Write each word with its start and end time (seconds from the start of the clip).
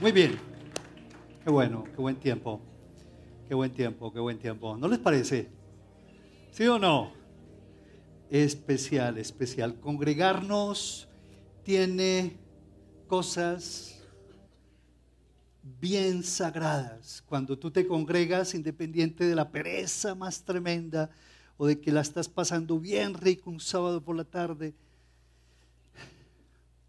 Muy 0.00 0.12
bien. 0.12 0.38
Qué 1.44 1.50
bueno, 1.50 1.84
qué 1.84 1.96
buen 1.96 2.16
tiempo. 2.16 2.58
Qué 3.46 3.54
buen 3.54 3.70
tiempo, 3.70 4.10
qué 4.10 4.18
buen 4.18 4.38
tiempo. 4.38 4.74
¿No 4.78 4.88
les 4.88 4.98
parece? 4.98 5.50
¿Sí 6.52 6.66
o 6.66 6.78
no? 6.78 7.12
Especial, 8.30 9.18
especial. 9.18 9.78
Congregarnos 9.78 11.06
tiene 11.64 12.38
cosas 13.08 14.00
bien 15.62 16.22
sagradas. 16.22 17.22
Cuando 17.26 17.58
tú 17.58 17.70
te 17.70 17.86
congregas, 17.86 18.54
independiente 18.54 19.26
de 19.26 19.34
la 19.34 19.50
pereza 19.50 20.14
más 20.14 20.42
tremenda 20.42 21.10
o 21.58 21.66
de 21.66 21.78
que 21.78 21.92
la 21.92 22.00
estás 22.00 22.26
pasando 22.26 22.78
bien 22.78 23.12
rico 23.12 23.50
un 23.50 23.60
sábado 23.60 24.02
por 24.02 24.16
la 24.16 24.24
tarde, 24.24 24.72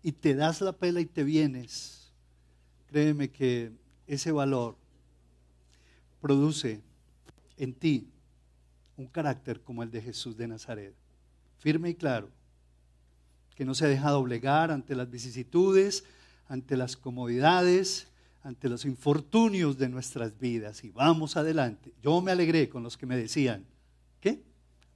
y 0.02 0.14
te 0.14 0.34
das 0.34 0.62
la 0.62 0.72
pela 0.72 1.02
y 1.02 1.06
te 1.06 1.26
vienes, 1.26 2.01
créeme 2.92 3.30
que 3.32 3.72
ese 4.06 4.34
valor 4.34 4.76
produce 6.20 6.82
en 7.56 7.74
ti 7.74 8.10
un 8.98 9.08
carácter 9.08 9.62
como 9.62 9.82
el 9.82 9.90
de 9.90 10.02
Jesús 10.02 10.36
de 10.36 10.48
Nazaret, 10.48 10.94
firme 11.58 11.92
y 11.92 11.96
claro, 11.96 12.30
que 13.56 13.64
no 13.64 13.74
se 13.74 13.88
deja 13.88 14.10
doblegar 14.10 14.72
ante 14.72 14.94
las 14.94 15.10
vicisitudes, 15.10 16.04
ante 16.50 16.76
las 16.76 16.98
comodidades, 16.98 18.08
ante 18.44 18.68
los 18.68 18.84
infortunios 18.84 19.78
de 19.78 19.88
nuestras 19.88 20.38
vidas 20.38 20.84
y 20.84 20.90
vamos 20.90 21.38
adelante. 21.38 21.94
Yo 22.02 22.22
me 22.22 22.32
alegré 22.32 22.68
con 22.68 22.84
los 22.84 22.98
que 22.98 23.06
me 23.06 23.16
decían, 23.16 23.66
¿qué? 24.20 24.44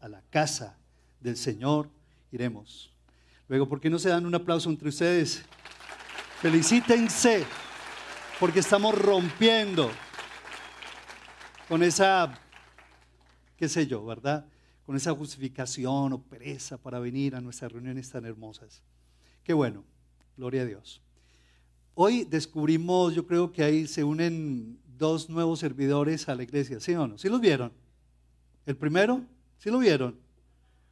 A 0.02 0.10
la 0.10 0.22
casa 0.30 0.78
del 1.22 1.38
Señor 1.38 1.90
iremos. 2.32 2.92
Luego, 3.48 3.70
¿por 3.70 3.80
qué 3.80 3.90
no 3.90 4.00
se 4.00 4.10
dan 4.10 4.26
un 4.26 4.36
aplauso 4.36 4.70
entre 4.70 4.90
ustedes? 4.90 5.44
Felicítense, 6.42 7.46
porque 8.40 8.60
estamos 8.60 8.94
rompiendo 8.98 9.90
con 11.68 11.84
esa, 11.84 12.38
qué 13.58 13.70
sé 13.70 13.88
yo, 13.88 14.06
¿verdad? 14.06 14.46
Con 14.86 14.96
esa 14.96 15.14
justificación 15.14 16.14
o 16.14 16.22
pereza 16.22 16.78
para 16.78 17.00
venir 17.00 17.36
a 17.36 17.42
nuestras 17.42 17.72
reuniones 17.72 18.10
tan 18.10 18.26
hermosas. 18.26 18.84
Qué 19.44 19.54
bueno, 19.54 19.84
gloria 20.38 20.64
a 20.64 20.66
Dios. 20.66 21.02
Hoy 21.94 22.26
descubrimos, 22.26 23.16
yo 23.16 23.26
creo 23.26 23.52
que 23.52 23.64
ahí 23.64 23.88
se 23.88 24.04
unen 24.04 24.80
dos 24.98 25.30
nuevos 25.30 25.60
servidores 25.60 26.28
a 26.28 26.36
la 26.36 26.44
iglesia, 26.44 26.80
¿sí 26.80 26.94
o 26.94 27.08
no? 27.08 27.18
¿Sí 27.18 27.30
los 27.30 27.42
vieron? 27.42 27.72
¿El 28.66 28.76
primero? 28.76 29.22
¿Sí 29.58 29.70
lo 29.70 29.80
vieron? 29.80 30.18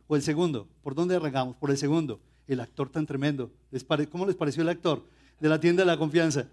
¿O 0.07 0.15
el 0.15 0.21
segundo? 0.21 0.67
¿Por 0.81 0.95
dónde 0.95 1.15
arrancamos? 1.15 1.55
Por 1.57 1.71
el 1.71 1.77
segundo 1.77 2.19
el 2.47 2.59
actor 2.59 2.89
tan 2.89 3.05
tremendo. 3.05 3.51
¿Cómo 4.11 4.25
les 4.25 4.35
pareció 4.35 4.63
el 4.63 4.69
actor 4.69 5.03
de 5.39 5.49
la 5.49 5.59
tienda 5.59 5.83
de 5.83 5.87
la 5.87 5.97
confianza? 5.97 6.47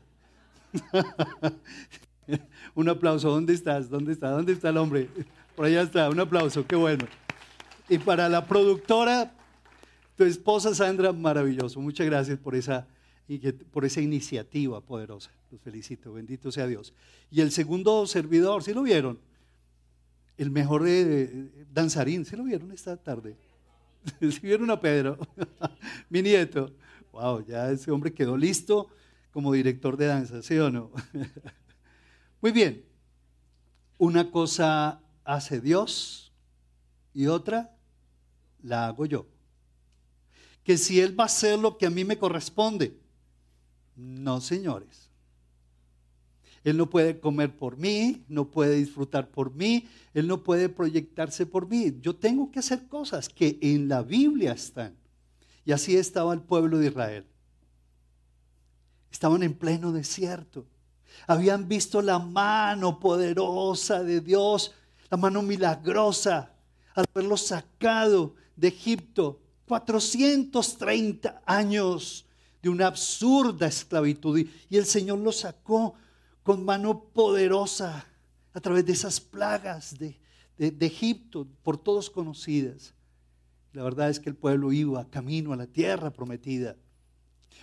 un 2.75 2.89
aplauso, 2.89 3.31
¿dónde 3.31 3.53
estás? 3.53 3.89
¿Dónde 3.89 4.13
está? 4.13 4.31
¿Dónde 4.31 4.53
está 4.53 4.71
el 4.71 4.77
hombre? 4.77 5.09
Por 5.57 5.67
allá 5.67 5.83
está, 5.83 6.09
un 6.09 6.21
aplauso, 6.21 6.67
qué 6.67 6.77
bueno. 6.77 7.07
Y 7.89 7.99
para 7.99 8.29
la 8.29 8.47
productora, 8.47 9.33
tu 10.17 10.25
esposa 10.25 10.75
Sandra, 10.75 11.13
maravilloso. 11.13 11.81
Muchas 11.81 12.07
gracias 12.07 12.39
por 12.39 12.55
esa, 12.55 12.87
por 13.73 13.85
esa 13.85 14.01
iniciativa 14.01 14.81
poderosa. 14.81 15.31
Los 15.51 15.61
felicito, 15.61 16.13
bendito 16.13 16.53
sea 16.53 16.67
Dios. 16.67 16.95
Y 17.31 17.41
el 17.41 17.51
segundo 17.51 18.07
servidor, 18.07 18.63
¿sí 18.63 18.73
lo 18.73 18.83
vieron? 18.83 19.19
El 20.37 20.51
mejor 20.51 20.85
danzarín, 21.73 22.25
¿sí 22.25 22.37
lo 22.37 22.45
vieron 22.45 22.71
esta 22.73 22.97
tarde? 22.97 23.37
si 24.21 24.41
vieron 24.41 24.71
a 24.71 24.81
Pedro, 24.81 25.19
mi 26.09 26.23
nieto, 26.23 26.73
wow, 27.13 27.45
ya 27.45 27.71
ese 27.71 27.91
hombre 27.91 28.13
quedó 28.13 28.37
listo 28.37 28.89
como 29.33 29.53
director 29.53 29.97
de 29.97 30.07
danza, 30.07 30.43
¿sí 30.43 30.59
o 30.59 30.71
no? 30.71 30.91
Muy 32.41 32.53
bien, 32.53 32.85
una 33.99 34.31
cosa 34.31 35.01
hace 35.25 35.61
Dios 35.61 36.33
y 37.13 37.27
otra 37.27 37.77
la 38.63 38.87
hago 38.87 39.07
yo. 39.07 39.27
Que 40.65 40.77
si 40.77 41.01
Él 41.01 41.19
va 41.19 41.25
a 41.25 41.27
hacer 41.27 41.59
lo 41.59 41.79
que 41.79 41.87
a 41.87 41.91
mí 41.91 42.05
me 42.05 42.19
corresponde, 42.19 42.99
no, 43.97 44.41
señores. 44.41 45.11
Él 46.63 46.77
no 46.77 46.91
puede 46.91 47.19
comer 47.21 47.57
por 47.57 47.79
mí, 47.79 48.25
no 48.29 48.51
puede 48.51 48.77
disfrutar 48.77 49.31
por 49.31 49.55
mí, 49.55 49.89
Él 50.13 50.27
no 50.27 50.43
puede 50.43 50.69
proyectarse 50.69 51.47
por 51.47 51.69
mí. 51.69 51.99
Yo 52.01 52.15
tengo 52.15 52.51
que 52.51 52.59
hacer 52.59 52.87
cosas 52.87 53.29
que 53.29 53.59
en 53.63 53.89
la 53.89 54.03
Biblia 54.03 54.53
están. 54.53 54.95
Y 55.65 55.73
así 55.73 55.97
estaba 55.97 56.35
el 56.35 56.41
pueblo 56.41 56.79
de 56.79 56.89
Israel. 56.89 57.27
Estaban 59.11 59.43
en 59.43 59.55
pleno 59.55 59.93
desierto. 59.93 60.67
Habían 61.27 61.69
visto 61.69 62.01
la 62.03 62.19
mano 62.19 63.01
poderosa 63.01 64.03
de 64.03 64.21
Dios, 64.21 64.73
la 65.11 65.17
mano 65.17 65.43
milagrosa, 65.43 66.53
al 66.95 67.07
haberlo 67.13 67.37
sacado 67.37 68.35
de 68.57 68.69
Egipto. 68.69 69.41
430 69.67 71.43
años 71.47 72.27
de 72.61 72.69
una 72.69 72.89
absurda 72.89 73.69
esclavitud. 73.69 74.45
Y 74.69 74.77
el 74.77 74.85
Señor 74.85 75.19
lo 75.19 75.31
sacó 75.31 75.95
con 76.43 76.65
mano 76.65 77.05
poderosa 77.05 78.05
a 78.53 78.61
través 78.61 78.85
de 78.85 78.93
esas 78.93 79.21
plagas 79.21 79.97
de, 79.99 80.19
Egipto, 80.59 81.47
por 81.63 81.79
todos 81.79 82.11
conocidas. 82.11 82.93
La 83.73 83.83
verdad 83.83 84.11
es 84.11 84.19
que 84.19 84.29
el 84.29 84.35
pueblo 84.35 84.73
iba 84.73 85.09
camino 85.09 85.53
a 85.53 85.57
la 85.57 85.67
tierra 85.67 86.13
prometida. 86.13 86.77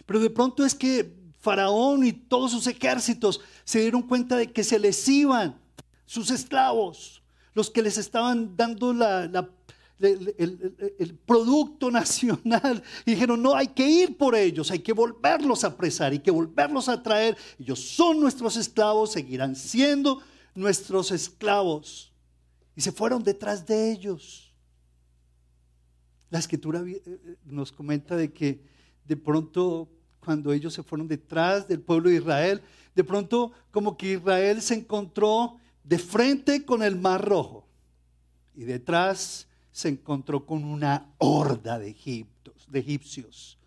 Pero 0.05 0.19
de 0.19 0.29
pronto 0.29 0.65
es 0.65 0.73
que 0.73 1.13
Faraón 1.47 2.05
y 2.05 2.11
todos 2.11 2.51
sus 2.51 2.67
ejércitos 2.67 3.39
se 3.63 3.79
dieron 3.79 4.01
cuenta 4.01 4.35
de 4.35 4.51
que 4.51 4.65
se 4.65 4.77
les 4.77 5.07
iban 5.07 5.57
sus 6.05 6.29
esclavos, 6.29 7.23
los 7.53 7.69
que 7.69 7.81
les 7.81 7.97
estaban 7.97 8.57
dando 8.57 8.91
la, 8.91 9.27
la 9.27 9.49
el, 10.01 11.17
producto 11.25 11.89
nacional. 12.01 12.83
Y 13.05 13.11
dijeron, 13.11 13.41
no, 13.41 13.55
hay 13.55 13.67
que 13.69 13.87
ir 13.87 14.17
por 14.17 14.35
ellos, 14.35 14.71
hay 14.71 14.79
que 14.79 14.91
volverlos 14.91 15.63
a 15.63 15.67
apresar, 15.67 16.11
hay 16.11 16.19
que 16.19 16.31
volverlos 16.31 16.89
a 16.89 17.01
traer. 17.01 17.37
Ellos 17.57 17.79
son 17.79 18.19
nuestros 18.19 18.57
esclavos, 18.57 19.13
seguirán 19.13 19.55
siendo 19.55 20.21
nuestros 20.53 21.11
esclavos. 21.11 22.11
Y 22.75 22.81
se 22.81 22.91
fueron 22.91 23.23
detrás 23.23 23.65
de 23.65 23.89
ellos. 23.93 24.53
La 26.29 26.39
escritura 26.39 26.81
eh, 26.81 27.01
eh, 27.05 27.37
nos 27.45 27.71
comenta 27.71 28.17
de 28.17 28.33
que 28.33 28.61
de 29.05 29.15
pronto 29.15 29.87
cuando 30.27 30.51
ellos 30.51 30.73
se 30.73 30.83
fueron 30.83 31.07
detrás 31.07 31.69
del 31.69 31.79
pueblo 31.79 32.09
de 32.09 32.17
Israel, 32.17 32.61
de 32.93 33.01
pronto 33.05 33.53
como 33.71 33.95
que 33.95 34.11
Israel 34.11 34.61
se 34.61 34.73
encontró 34.73 35.55
de 35.85 35.97
frente 35.97 36.65
con 36.65 36.83
el 36.83 36.97
mar 36.97 37.23
rojo 37.23 37.65
y 38.53 38.65
detrás 38.65 39.47
se 39.71 39.87
encontró 39.87 40.45
con 40.45 40.65
una 40.65 41.13
horda 41.17 41.79
de, 41.79 41.95
de 42.67 42.79
egipcios 42.79 43.57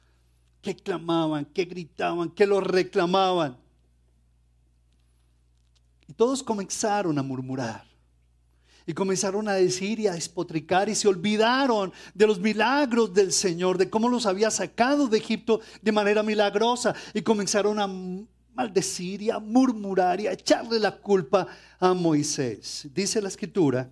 que 0.61 0.77
clamaban, 0.77 1.47
que 1.47 1.65
gritaban, 1.65 2.29
que 2.29 2.47
lo 2.47 2.61
reclamaban. 2.61 3.57
Y 6.09 6.13
todos 6.13 6.43
comenzaron 6.43 7.19
a 7.19 7.23
murmurar. 7.23 7.87
Y 8.91 8.93
comenzaron 8.93 9.47
a 9.47 9.53
decir 9.53 10.01
y 10.01 10.09
a 10.09 10.15
despotricar 10.15 10.89
y 10.89 10.97
se 10.97 11.07
olvidaron 11.07 11.93
de 12.13 12.27
los 12.27 12.41
milagros 12.41 13.15
del 13.15 13.31
Señor, 13.31 13.79
de 13.79 13.89
cómo 13.89 14.09
los 14.09 14.27
había 14.27 14.51
sacado 14.51 15.07
de 15.07 15.19
Egipto 15.19 15.61
de 15.81 15.93
manera 15.93 16.25
milagrosa. 16.25 16.93
Y 17.15 17.23
comenzaron 17.23 17.79
a 17.79 17.87
maldecir 18.53 19.23
y 19.23 19.31
a 19.31 19.39
murmurar 19.39 20.21
y 20.21 20.27
a 20.27 20.33
echarle 20.33 20.81
la 20.81 20.97
culpa 20.97 21.47
a 21.79 21.95
Moisés. 21.95 22.89
Dice 22.93 23.23
la 23.23 23.29
escritura 23.29 23.89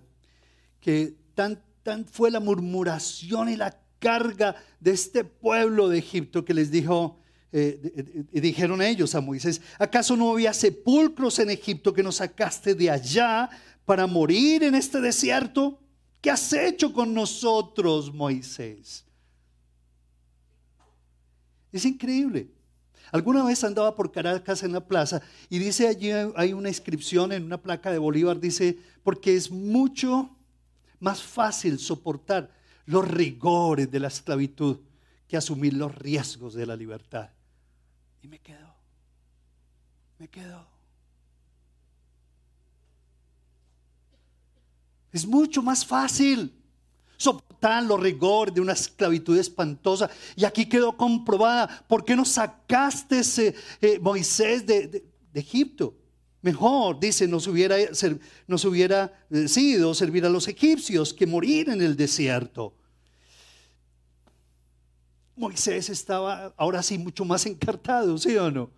que 0.81 1.15
tanto 1.33 2.11
fue 2.11 2.29
la 2.29 2.41
murmuración 2.41 3.47
y 3.47 3.55
la 3.55 3.79
carga 3.99 4.57
de 4.81 4.91
este 4.91 5.23
pueblo 5.23 5.87
de 5.87 5.99
Egipto 5.99 6.43
que 6.43 6.53
les 6.53 6.71
dijo, 6.71 7.21
eh, 7.53 8.25
y 8.33 8.41
dijeron 8.41 8.81
ellos 8.81 9.15
a 9.15 9.21
Moisés, 9.21 9.61
¿acaso 9.77 10.17
no 10.17 10.33
había 10.33 10.51
sepulcros 10.51 11.39
en 11.39 11.51
Egipto 11.51 11.93
que 11.93 12.03
nos 12.03 12.17
sacaste 12.17 12.75
de 12.75 12.91
allá 12.91 13.49
para 13.89 14.05
morir 14.05 14.61
en 14.61 14.75
este 14.75 15.01
desierto? 15.01 15.79
¿Qué 16.21 16.29
has 16.29 16.53
hecho 16.53 16.93
con 16.93 17.11
nosotros, 17.11 18.13
Moisés? 18.13 19.03
Es 21.71 21.85
increíble. 21.85 22.51
Alguna 23.11 23.43
vez 23.43 23.63
andaba 23.63 23.95
por 23.95 24.11
Caracas 24.11 24.61
en 24.61 24.73
la 24.73 24.85
plaza 24.85 25.23
y 25.49 25.57
dice 25.57 25.87
allí, 25.87 26.11
hay 26.35 26.53
una 26.53 26.69
inscripción 26.69 27.31
en 27.31 27.45
una 27.45 27.59
placa 27.59 27.89
de 27.89 27.97
Bolívar, 27.97 28.39
dice, 28.39 28.77
porque 29.01 29.35
es 29.35 29.49
mucho 29.49 30.37
más 30.99 31.23
fácil 31.23 31.79
soportar 31.79 32.53
los 32.85 33.07
rigores 33.07 33.89
de 33.89 34.01
la 34.01 34.09
esclavitud 34.09 34.77
que 35.27 35.35
asumir 35.35 35.73
los 35.73 35.95
riesgos 35.95 36.53
de 36.53 36.67
la 36.67 36.75
libertad. 36.75 37.31
Y 38.21 38.27
me 38.27 38.37
quedo, 38.37 38.71
me 40.19 40.27
quedo. 40.27 40.78
Es 45.11 45.25
mucho 45.25 45.61
más 45.61 45.85
fácil 45.85 46.53
soportar 47.17 47.83
los 47.83 47.99
rigores 47.99 48.53
de 48.53 48.61
una 48.61 48.73
esclavitud 48.73 49.37
espantosa. 49.37 50.09
Y 50.35 50.45
aquí 50.45 50.67
quedó 50.67 50.95
comprobada. 50.95 51.67
¿Por 51.87 52.05
qué 52.05 52.15
no 52.15 52.25
sacaste 52.25 53.21
eh, 53.81 53.99
Moisés 53.99 54.65
de, 54.65 55.05
Egipto. 55.33 55.95
Mejor, 56.41 56.99
dice, 56.99 57.27
nos 57.27 57.47
hubiera, 57.47 57.75
hubiera 58.65 59.27
sido 59.47 59.93
servir 59.93 60.25
a 60.25 60.29
los 60.29 60.47
egipcios 60.47 61.13
que 61.13 61.27
morir 61.27 61.69
en 61.69 61.81
el 61.81 61.95
desierto. 61.97 62.73
Moisés 65.35 65.89
estaba 65.89 66.53
ahora 66.57 66.81
sí 66.81 66.97
mucho 66.97 67.25
más 67.25 67.45
encartado, 67.45 68.17
¿sí 68.17 68.35
o 68.37 68.49
no? 68.51 68.71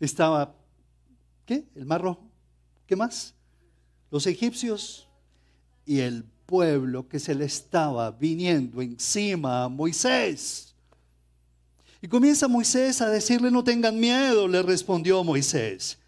Estaba, 0.00 0.54
¿qué? 1.46 1.64
El 1.74 1.86
mar 1.86 2.02
rojo. 2.02 2.30
¿Qué 2.86 2.96
más? 2.96 3.34
Los 4.10 4.26
egipcios 4.26 5.08
y 5.86 6.00
el 6.00 6.24
pueblo 6.46 7.08
que 7.08 7.18
se 7.18 7.34
le 7.34 7.44
estaba 7.44 8.10
viniendo 8.10 8.80
encima 8.82 9.64
a 9.64 9.68
Moisés. 9.68 10.74
Y 12.00 12.08
comienza 12.08 12.48
Moisés 12.48 13.00
a 13.00 13.08
decirle, 13.08 13.50
no 13.50 13.64
tengan 13.64 13.98
miedo, 13.98 14.46
le 14.46 14.62
respondió 14.62 15.24
Moisés. 15.24 15.98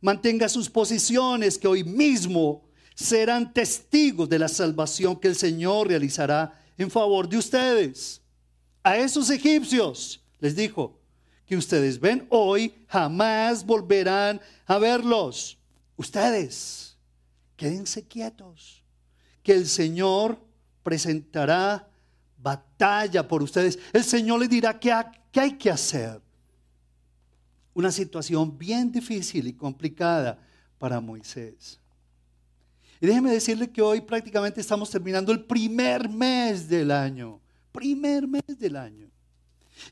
Mantenga 0.00 0.48
sus 0.48 0.68
posiciones 0.68 1.56
que 1.56 1.68
hoy 1.68 1.84
mismo 1.84 2.64
serán 2.94 3.52
testigos 3.52 4.28
de 4.28 4.38
la 4.38 4.48
salvación 4.48 5.16
que 5.16 5.28
el 5.28 5.36
Señor 5.36 5.88
realizará 5.88 6.60
en 6.76 6.90
favor 6.90 7.28
de 7.28 7.38
ustedes. 7.38 8.20
A 8.82 8.96
esos 8.96 9.30
egipcios 9.30 10.20
les 10.40 10.56
dijo, 10.56 11.00
que 11.46 11.56
ustedes 11.56 12.00
ven 12.00 12.26
hoy 12.30 12.74
jamás 12.88 13.64
volverán 13.64 14.40
a 14.66 14.78
verlos. 14.78 15.58
Ustedes, 15.96 16.96
quédense 17.56 18.06
quietos 18.06 18.83
que 19.44 19.52
el 19.52 19.68
Señor 19.68 20.40
presentará 20.82 21.88
batalla 22.38 23.28
por 23.28 23.42
ustedes. 23.42 23.78
El 23.92 24.02
Señor 24.02 24.40
les 24.40 24.48
dirá 24.48 24.80
qué, 24.80 24.90
hay 25.38 25.52
que 25.52 25.70
hacer. 25.70 26.20
Una 27.74 27.92
situación 27.92 28.56
bien 28.56 28.90
difícil 28.90 29.46
y 29.46 29.52
complicada 29.52 30.38
para 30.78 31.00
Moisés. 31.00 31.78
Y 33.00 33.06
déjeme 33.06 33.32
decirle 33.32 33.70
que 33.70 33.82
hoy 33.82 34.00
prácticamente 34.00 34.60
estamos 34.60 34.90
terminando 34.90 35.30
el 35.30 35.44
primer 35.44 36.08
mes 36.08 36.66
del 36.68 36.90
año. 36.90 37.38
Primer 37.70 38.26
mes 38.26 38.58
del 38.58 38.76
año. 38.76 39.10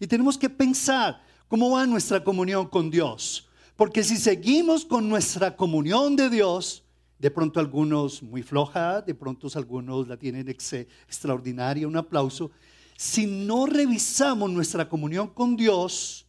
Y 0.01 0.07
tenemos 0.07 0.39
que 0.39 0.49
pensar 0.49 1.23
cómo 1.47 1.71
va 1.71 1.87
nuestra 1.87 2.25
comunión 2.25 2.69
con 2.69 2.91
Dios. 2.91 3.49
Porque 3.77 4.03
si 4.03 4.17
seguimos 4.17 4.87
con 4.87 5.09
nuestra 5.09 5.57
comunión 5.57 6.17
de 6.17 6.31
Dios, 6.31 6.82
de 7.23 7.31
pronto 7.31 7.61
algunos 7.61 8.21
muy 8.21 8.43
floja, 8.43 9.01
de 9.01 9.15
pronto 9.15 9.47
algunos 9.55 10.09
la 10.09 10.17
tienen 10.17 10.49
extraordinaria, 10.49 11.87
un 11.87 11.97
aplauso. 11.97 12.51
Si 12.97 13.27
no 13.27 13.67
revisamos 13.67 14.51
nuestra 14.51 14.89
comunión 14.89 15.29
con 15.29 15.55
Dios, 15.57 16.27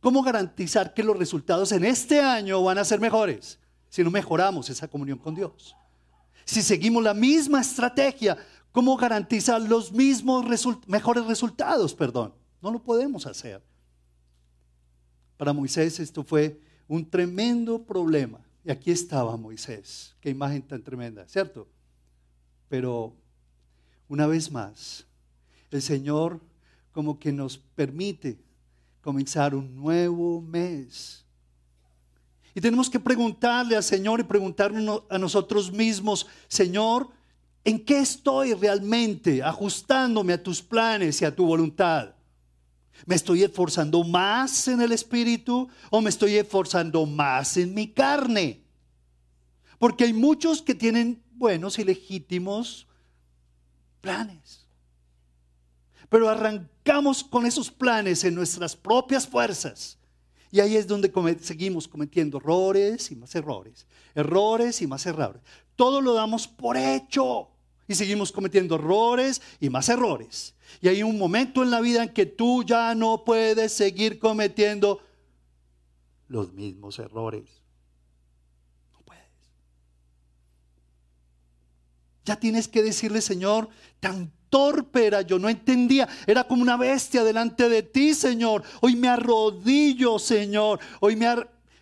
¿cómo 0.00 0.24
garantizar 0.24 0.92
que 0.92 1.04
los 1.04 1.16
resultados 1.16 1.70
en 1.70 1.84
este 1.84 2.20
año 2.20 2.60
van 2.64 2.78
a 2.78 2.84
ser 2.84 2.98
mejores? 2.98 3.60
Si 3.88 4.02
no 4.02 4.10
mejoramos 4.10 4.68
esa 4.68 4.88
comunión 4.88 5.18
con 5.18 5.36
Dios. 5.36 5.76
Si 6.44 6.62
seguimos 6.62 7.04
la 7.04 7.14
misma 7.14 7.60
estrategia, 7.60 8.36
¿cómo 8.72 8.96
garantizar 8.96 9.62
los 9.62 9.92
mismos 9.92 10.44
mejores 10.88 11.26
resultados? 11.26 11.94
Perdón, 11.94 12.34
no 12.60 12.72
lo 12.72 12.82
podemos 12.82 13.24
hacer. 13.24 13.62
Para 15.36 15.52
Moisés 15.52 16.00
esto 16.00 16.24
fue 16.24 16.60
un 16.88 17.08
tremendo 17.08 17.80
problema. 17.80 18.40
Y 18.68 18.70
aquí 18.70 18.90
estaba 18.90 19.34
Moisés. 19.38 20.14
Qué 20.20 20.28
imagen 20.28 20.60
tan 20.60 20.82
tremenda, 20.82 21.26
¿cierto? 21.26 21.66
Pero 22.68 23.16
una 24.10 24.26
vez 24.26 24.52
más, 24.52 25.06
el 25.70 25.80
Señor 25.80 26.38
como 26.92 27.18
que 27.18 27.32
nos 27.32 27.56
permite 27.56 28.38
comenzar 29.00 29.54
un 29.54 29.74
nuevo 29.74 30.42
mes. 30.42 31.24
Y 32.54 32.60
tenemos 32.60 32.90
que 32.90 33.00
preguntarle 33.00 33.74
al 33.74 33.82
Señor 33.82 34.20
y 34.20 34.24
preguntarnos 34.24 35.02
a 35.08 35.16
nosotros 35.16 35.72
mismos, 35.72 36.26
Señor, 36.46 37.08
¿en 37.64 37.82
qué 37.82 38.00
estoy 38.00 38.52
realmente 38.52 39.42
ajustándome 39.42 40.34
a 40.34 40.42
tus 40.42 40.60
planes 40.60 41.22
y 41.22 41.24
a 41.24 41.34
tu 41.34 41.46
voluntad? 41.46 42.14
¿Me 43.06 43.14
estoy 43.14 43.42
esforzando 43.42 44.04
más 44.04 44.68
en 44.68 44.80
el 44.80 44.92
espíritu 44.92 45.68
o 45.90 46.00
me 46.00 46.10
estoy 46.10 46.36
esforzando 46.36 47.06
más 47.06 47.56
en 47.56 47.74
mi 47.74 47.88
carne? 47.88 48.62
Porque 49.78 50.04
hay 50.04 50.12
muchos 50.12 50.62
que 50.62 50.74
tienen 50.74 51.22
buenos 51.32 51.78
y 51.78 51.84
legítimos 51.84 52.86
planes. 54.00 54.66
Pero 56.08 56.28
arrancamos 56.28 57.22
con 57.22 57.46
esos 57.46 57.70
planes 57.70 58.24
en 58.24 58.34
nuestras 58.34 58.74
propias 58.74 59.26
fuerzas. 59.26 59.98
Y 60.50 60.60
ahí 60.60 60.76
es 60.76 60.86
donde 60.86 61.12
seguimos 61.42 61.86
cometiendo 61.86 62.38
errores 62.38 63.10
y 63.10 63.16
más 63.16 63.34
errores. 63.34 63.86
Errores 64.14 64.80
y 64.80 64.86
más 64.86 65.04
errores. 65.06 65.42
Todo 65.76 66.00
lo 66.00 66.14
damos 66.14 66.48
por 66.48 66.76
hecho. 66.76 67.50
Y 67.86 67.94
seguimos 67.94 68.32
cometiendo 68.32 68.76
errores 68.76 69.40
y 69.60 69.68
más 69.70 69.88
errores. 69.88 70.54
Y 70.80 70.88
hay 70.88 71.02
un 71.02 71.18
momento 71.18 71.62
en 71.62 71.70
la 71.70 71.80
vida 71.80 72.02
en 72.04 72.12
que 72.12 72.26
tú 72.26 72.62
ya 72.62 72.94
no 72.94 73.24
puedes 73.24 73.72
seguir 73.72 74.18
cometiendo 74.18 75.00
los 76.28 76.52
mismos 76.52 76.98
errores. 76.98 77.62
No 78.92 79.00
puedes. 79.04 79.24
Ya 82.24 82.36
tienes 82.38 82.68
que 82.68 82.82
decirle, 82.82 83.20
Señor, 83.20 83.68
tan 84.00 84.30
torpe 84.50 85.06
era 85.06 85.22
yo, 85.22 85.38
no 85.38 85.48
entendía, 85.48 86.08
era 86.26 86.44
como 86.44 86.62
una 86.62 86.76
bestia 86.76 87.24
delante 87.24 87.68
de 87.68 87.82
ti, 87.82 88.14
Señor. 88.14 88.62
Hoy 88.80 88.96
me 88.96 89.08
arrodillo, 89.08 90.18
Señor. 90.18 90.80
Hoy 91.00 91.16
me, 91.16 91.26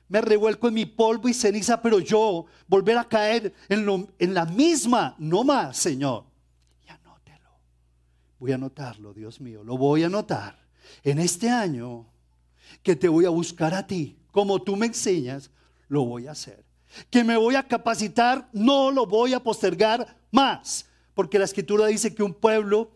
me 0.09 0.21
revuelco 0.21 0.69
en 0.69 0.75
mi 0.75 0.87
polvo 0.87 1.29
y 1.29 1.35
ceniza, 1.35 1.83
pero 1.83 1.99
yo 1.99 2.47
volver 2.67 2.99
a 2.99 3.09
caer 3.09 3.55
en, 3.69 4.09
en 4.19 4.35
la 4.35 4.47
misma, 4.47 5.15
no 5.19 5.45
más, 5.45 5.77
Señor. 5.77 6.25
Voy 8.39 8.53
a 8.53 8.57
anotarlo, 8.57 9.15
Dios 9.15 9.41
mío, 9.41 9.65
lo 9.65 9.77
voy 9.77 10.03
a 10.03 10.07
anotar. 10.07 10.59
En 11.03 11.19
este 11.19 11.49
año 11.49 12.07
que 12.83 12.97
te 12.97 13.09
voy 13.09 13.25
a 13.25 13.31
buscar 13.31 13.75
a 13.75 13.87
ti, 13.87 14.17
como 14.31 14.61
tú 14.63 14.77
me 14.77 14.87
enseñas, 14.87 15.51
lo 15.89 16.05
voy 16.05 16.27
a 16.27 16.33
hacer. 16.33 16.65
Que 17.11 17.25
me 17.25 17.37
voy 17.37 17.55
a 17.55 17.67
capacitar, 17.67 18.49
no 18.53 18.91
lo 18.91 19.07
voy 19.07 19.35
a 19.35 19.43
postergar 19.43 20.19
más. 20.31 20.87
Porque 21.15 21.39
la 21.39 21.47
escritura 21.47 21.87
dice 21.87 22.15
que 22.15 22.23
un 22.23 22.35
pueblo 22.35 22.91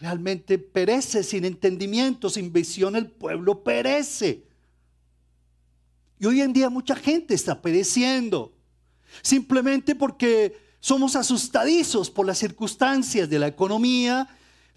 realmente 0.00 0.58
perece 0.58 1.22
sin 1.22 1.44
entendimiento, 1.44 2.28
sin 2.28 2.52
visión, 2.52 2.96
el 2.96 3.10
pueblo 3.10 3.62
perece. 3.62 4.44
Y 6.18 6.26
hoy 6.26 6.40
en 6.40 6.52
día 6.52 6.68
mucha 6.68 6.96
gente 6.96 7.34
está 7.34 7.60
pereciendo. 7.62 8.52
Simplemente 9.22 9.94
porque 9.94 10.56
somos 10.80 11.16
asustadizos 11.16 12.10
por 12.10 12.26
las 12.26 12.38
circunstancias 12.38 13.28
de 13.28 13.38
la 13.38 13.46
economía, 13.46 14.28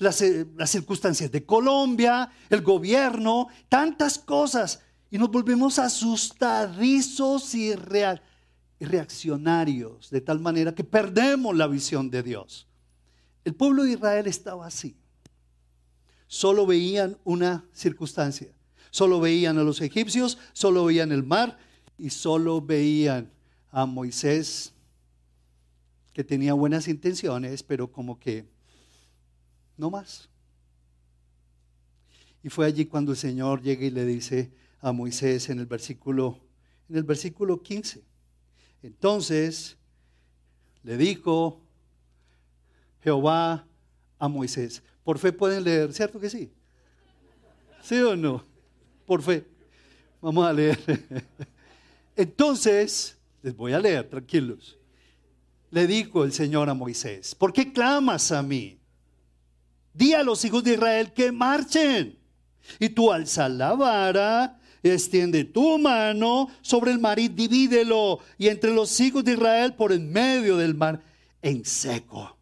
eh, 0.01 0.47
las, 0.55 0.69
circunstancias 0.69 1.31
de 1.31 1.45
Colombia, 1.45 2.31
el 2.49 2.61
gobierno, 2.61 3.47
tantas 3.69 4.17
cosas. 4.17 4.81
Y 5.09 5.17
nos 5.17 5.29
volvemos 5.29 5.77
asustadizos 5.77 7.53
y, 7.53 7.71
y 7.71 8.85
reaccionarios, 8.85 10.09
de 10.09 10.21
tal 10.21 10.39
manera 10.39 10.73
que 10.73 10.83
perdemos 10.83 11.55
la 11.55 11.67
visión 11.67 12.09
de 12.09 12.23
Dios. 12.23 12.67
El 13.45 13.53
pueblo 13.53 13.83
de 13.83 13.91
Israel 13.93 14.27
estaba 14.27 14.65
así. 14.65 14.95
Solo 16.27 16.65
veían 16.65 17.17
una 17.23 17.65
circunstancia. 17.73 18.53
Solo 18.89 19.19
veían 19.19 19.57
a 19.57 19.63
los 19.63 19.81
egipcios, 19.81 20.37
solo 20.53 20.85
veían 20.85 21.11
el 21.11 21.23
mar 21.23 21.57
y 21.97 22.09
solo 22.09 22.61
veían 22.61 23.31
a 23.69 23.85
Moisés, 23.85 24.73
que 26.13 26.23
tenía 26.23 26.53
buenas 26.53 26.87
intenciones, 26.87 27.63
pero 27.63 27.91
como 27.91 28.19
que 28.19 28.45
no 29.77 29.89
más. 29.89 30.29
Y 32.43 32.49
fue 32.49 32.65
allí 32.65 32.85
cuando 32.85 33.11
el 33.11 33.17
Señor 33.17 33.61
llega 33.61 33.85
y 33.85 33.91
le 33.91 34.05
dice 34.05 34.51
a 34.79 34.91
Moisés 34.91 35.49
en 35.49 35.59
el 35.59 35.67
versículo, 35.67 36.39
en 36.89 36.97
el 36.97 37.03
versículo 37.03 37.61
15. 37.61 38.03
Entonces 38.81 39.77
le 40.83 40.97
dijo 40.97 41.61
Jehová 43.03 43.67
a 44.17 44.27
Moisés. 44.27 44.81
Por 45.03 45.19
fe 45.19 45.31
pueden 45.31 45.63
leer, 45.63 45.93
¿cierto 45.93 46.19
que 46.19 46.29
sí? 46.29 46.51
¿Sí 47.81 47.99
o 47.99 48.15
no? 48.15 48.43
Por 49.05 49.21
fe. 49.21 49.45
Vamos 50.21 50.45
a 50.45 50.53
leer. 50.53 50.79
Entonces, 52.15 53.17
les 53.41 53.55
voy 53.55 53.73
a 53.73 53.79
leer, 53.79 54.07
tranquilos. 54.09 54.77
Le 55.71 55.87
dijo 55.87 56.23
el 56.23 56.33
Señor 56.33 56.69
a 56.69 56.73
Moisés, 56.73 57.33
¿por 57.33 57.53
qué 57.53 57.71
clamas 57.71 58.31
a 58.31 58.43
mí? 58.43 58.80
Di 59.93 60.13
a 60.13 60.23
los 60.23 60.43
hijos 60.45 60.63
de 60.63 60.73
Israel 60.73 61.11
que 61.13 61.31
marchen. 61.31 62.17
Y 62.79 62.89
tú 62.89 63.11
alza 63.11 63.49
la 63.49 63.73
vara, 63.73 64.59
extiende 64.83 65.43
tu 65.43 65.77
mano 65.77 66.47
sobre 66.61 66.91
el 66.91 66.99
mar 66.99 67.19
y 67.19 67.27
divídelo. 67.27 68.19
Y 68.37 68.47
entre 68.47 68.73
los 68.73 68.99
hijos 68.99 69.23
de 69.23 69.33
Israel 69.33 69.73
por 69.73 69.91
en 69.91 70.11
medio 70.11 70.57
del 70.57 70.75
mar 70.75 71.01
en 71.41 71.65
seco. 71.65 72.37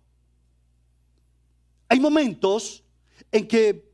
Hay 1.88 2.00
momentos 2.00 2.84
en 3.32 3.48
que 3.48 3.89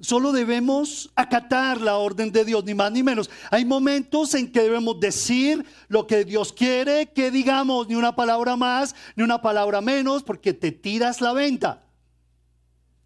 Solo 0.00 0.32
debemos 0.32 1.10
acatar 1.14 1.80
la 1.80 1.96
orden 1.96 2.30
de 2.30 2.44
Dios, 2.44 2.62
ni 2.64 2.74
más 2.74 2.92
ni 2.92 3.02
menos. 3.02 3.30
Hay 3.50 3.64
momentos 3.64 4.34
en 4.34 4.52
que 4.52 4.60
debemos 4.60 5.00
decir 5.00 5.64
lo 5.88 6.06
que 6.06 6.24
Dios 6.24 6.52
quiere 6.52 7.06
que 7.12 7.30
digamos, 7.30 7.88
ni 7.88 7.94
una 7.94 8.14
palabra 8.14 8.56
más, 8.56 8.94
ni 9.14 9.22
una 9.22 9.40
palabra 9.40 9.80
menos, 9.80 10.22
porque 10.22 10.52
te 10.52 10.70
tiras 10.70 11.22
la 11.22 11.32
venta, 11.32 11.85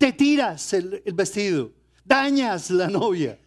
te 0.01 0.15
tiras 0.15 0.73
el, 0.73 1.03
vestido, 1.13 1.75
dañas 2.03 2.71
la 2.71 2.89
novia. 2.89 3.39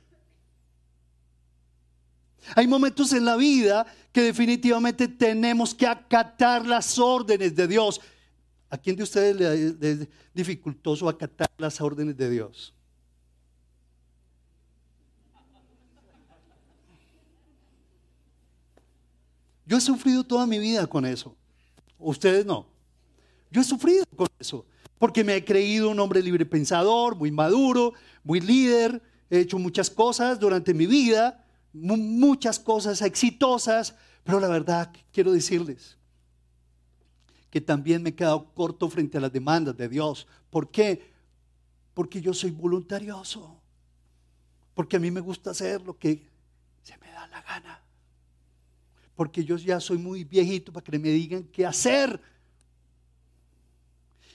Hay 2.56 2.68
momentos 2.68 3.12
en 3.14 3.26
la 3.26 3.36
vida 3.36 3.88
que 4.12 4.22
definitivamente 4.22 5.08
tenemos 5.08 5.74
que 5.74 5.88
acatar 5.88 6.64
las 6.64 7.00
órdenes 7.00 7.56
de 7.56 7.68
Dios. 7.68 8.00
¿A 8.70 8.78
quién 8.78 8.96
de 8.96 9.02
ustedes 9.02 9.36
le 9.36 9.90
es 9.90 10.08
dificultoso 10.32 11.10
acatar 11.10 11.50
las 11.58 11.82
órdenes 11.82 12.16
de 12.16 12.30
Dios? 12.30 12.72
Yo 19.66 19.78
he 19.78 19.82
sufrido 19.82 20.24
toda 20.24 20.46
mi 20.46 20.60
vida 20.60 20.86
con 20.86 21.04
eso. 21.04 21.36
Ustedes 21.98 22.46
no. 22.46 22.68
Yo 23.50 23.62
he 23.62 23.64
sufrido 23.64 24.06
con 24.16 24.28
eso. 24.38 24.68
Porque 24.98 25.24
me 25.24 25.36
he 25.36 25.46
creído 25.46 25.90
un 25.90 26.00
hombre 26.00 26.22
libre 26.22 26.46
pensador, 26.46 27.16
muy 27.16 27.32
maduro, 27.32 27.94
muy 28.24 28.40
líder. 28.40 29.02
He 29.30 29.40
hecho 29.40 29.60
muchas 29.60 29.90
cosas 29.90 30.40
durante 30.40 30.74
mi 30.74 30.86
vida, 30.86 31.46
muchas 31.74 32.60
cosas 32.60 33.02
exitosas. 33.02 33.96
Pero 34.24 34.40
la 34.40 34.48
verdad, 34.48 34.92
quiero 35.12 35.32
decirles 35.32 35.98
que 37.50 37.62
también 37.62 38.02
me 38.02 38.10
he 38.10 38.16
quedado 38.16 38.54
corto 38.54 38.90
frente 38.90 39.18
a 39.18 39.22
las 39.22 39.32
demandas 39.32 39.76
de 39.76 39.90
Dios. 39.90 40.28
¿Por 40.50 40.72
qué? 40.72 41.12
Porque 41.94 42.22
yo 42.22 42.34
soy 42.34 42.52
voluntarioso. 42.52 43.60
Porque 44.74 44.96
a 44.96 45.00
mí 45.00 45.12
me 45.12 45.20
gusta 45.20 45.52
hacer 45.52 45.82
lo 45.82 45.98
que 45.98 46.28
se 46.82 46.98
me 46.98 47.08
da 47.12 47.28
la 47.28 47.42
gana 47.42 47.84
porque 49.16 49.44
yo 49.44 49.58
ya 49.58 49.80
soy 49.80 49.98
muy 49.98 50.24
viejito 50.24 50.72
para 50.74 50.84
que 50.84 51.00
me 51.00 51.10
digan 51.10 51.44
qué 51.44 51.66
hacer. 51.66 52.20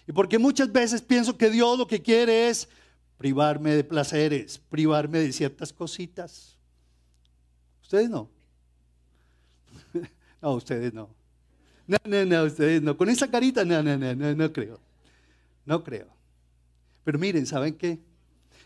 Y 0.08 0.12
porque 0.12 0.38
muchas 0.38 0.72
veces 0.72 1.02
pienso 1.02 1.36
que 1.36 1.50
Dios 1.50 1.78
lo 1.78 1.86
que 1.86 2.00
quiere 2.00 2.48
es 2.48 2.66
privarme 3.18 3.74
de 3.74 3.84
placeres, 3.84 4.58
privarme 4.58 5.18
de 5.18 5.32
ciertas 5.32 5.70
cositas. 5.70 6.56
Ustedes 7.82 8.08
no. 8.08 8.30
No, 10.40 10.52
ustedes 10.52 10.94
no. 10.94 11.10
No, 11.86 11.98
no, 12.04 12.24
no, 12.24 12.44
ustedes 12.44 12.80
no. 12.80 12.96
Con 12.96 13.10
esa 13.10 13.28
carita, 13.28 13.64
no, 13.64 13.82
no, 13.82 13.98
no, 13.98 14.14
no, 14.14 14.34
no 14.34 14.52
creo. 14.52 14.80
No 15.66 15.82
creo. 15.82 16.06
Pero 17.02 17.18
miren, 17.18 17.44
¿saben 17.44 17.74
qué? 17.74 17.98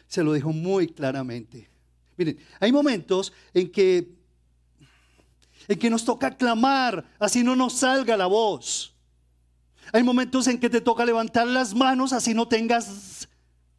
Se 0.07 0.23
lo 0.23 0.33
dejo 0.33 0.53
muy 0.53 0.87
claramente. 0.87 1.69
Miren, 2.19 2.39
hay 2.61 2.71
momentos 2.71 3.33
en 3.55 3.73
que 3.73 4.07
en 5.67 5.79
que 5.79 5.89
nos 5.89 6.05
toca 6.05 6.37
clamar, 6.37 7.05
así 7.19 7.43
no 7.43 7.57
nos 7.57 7.73
salga 7.73 8.17
la 8.17 8.27
voz. 8.27 8.92
Hay 9.93 10.03
momentos 10.03 10.47
en 10.47 10.59
que 10.59 10.71
te 10.71 10.81
toca 10.81 11.05
levantar 11.05 11.47
las 11.47 11.75
manos, 11.75 12.13
así 12.13 12.35
no 12.35 12.47
tengas 12.47 13.29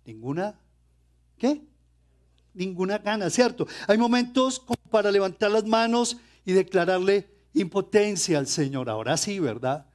ninguna, 0.05 0.55
¿qué? 1.37 1.61
Ninguna 2.53 2.97
gana, 2.97 3.29
¿cierto? 3.29 3.67
Hay 3.87 3.97
momentos 3.97 4.59
como 4.59 4.81
para 4.89 5.11
levantar 5.11 5.51
las 5.51 5.65
manos 5.65 6.17
y 6.45 6.51
declararle 6.51 7.27
impotencia 7.53 8.37
al 8.37 8.47
Señor. 8.47 8.89
Ahora 8.89 9.17
sí, 9.17 9.39
¿verdad? 9.39 9.85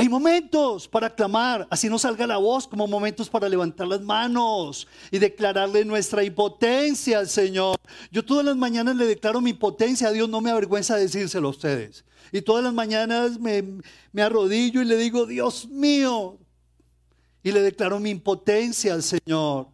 Hay 0.00 0.08
momentos 0.08 0.88
para 0.88 1.14
clamar, 1.14 1.68
así 1.68 1.90
no 1.90 1.98
salga 1.98 2.26
la 2.26 2.38
voz, 2.38 2.66
como 2.66 2.86
momentos 2.86 3.28
para 3.28 3.50
levantar 3.50 3.86
las 3.86 4.00
manos 4.00 4.88
y 5.10 5.18
declararle 5.18 5.84
nuestra 5.84 6.24
impotencia 6.24 7.18
al 7.18 7.28
Señor. 7.28 7.76
Yo 8.10 8.24
todas 8.24 8.46
las 8.46 8.56
mañanas 8.56 8.96
le 8.96 9.04
declaro 9.04 9.42
mi 9.42 9.50
impotencia 9.50 10.08
a 10.08 10.12
Dios, 10.12 10.26
no 10.26 10.40
me 10.40 10.50
avergüenza 10.50 10.96
decírselo 10.96 11.48
a 11.48 11.50
ustedes. 11.50 12.06
Y 12.32 12.40
todas 12.40 12.64
las 12.64 12.72
mañanas 12.72 13.38
me, 13.38 13.62
me 14.10 14.22
arrodillo 14.22 14.80
y 14.80 14.86
le 14.86 14.96
digo, 14.96 15.26
Dios 15.26 15.68
mío, 15.68 16.38
y 17.42 17.52
le 17.52 17.60
declaro 17.60 18.00
mi 18.00 18.08
impotencia 18.08 18.94
al 18.94 19.02
Señor. 19.02 19.68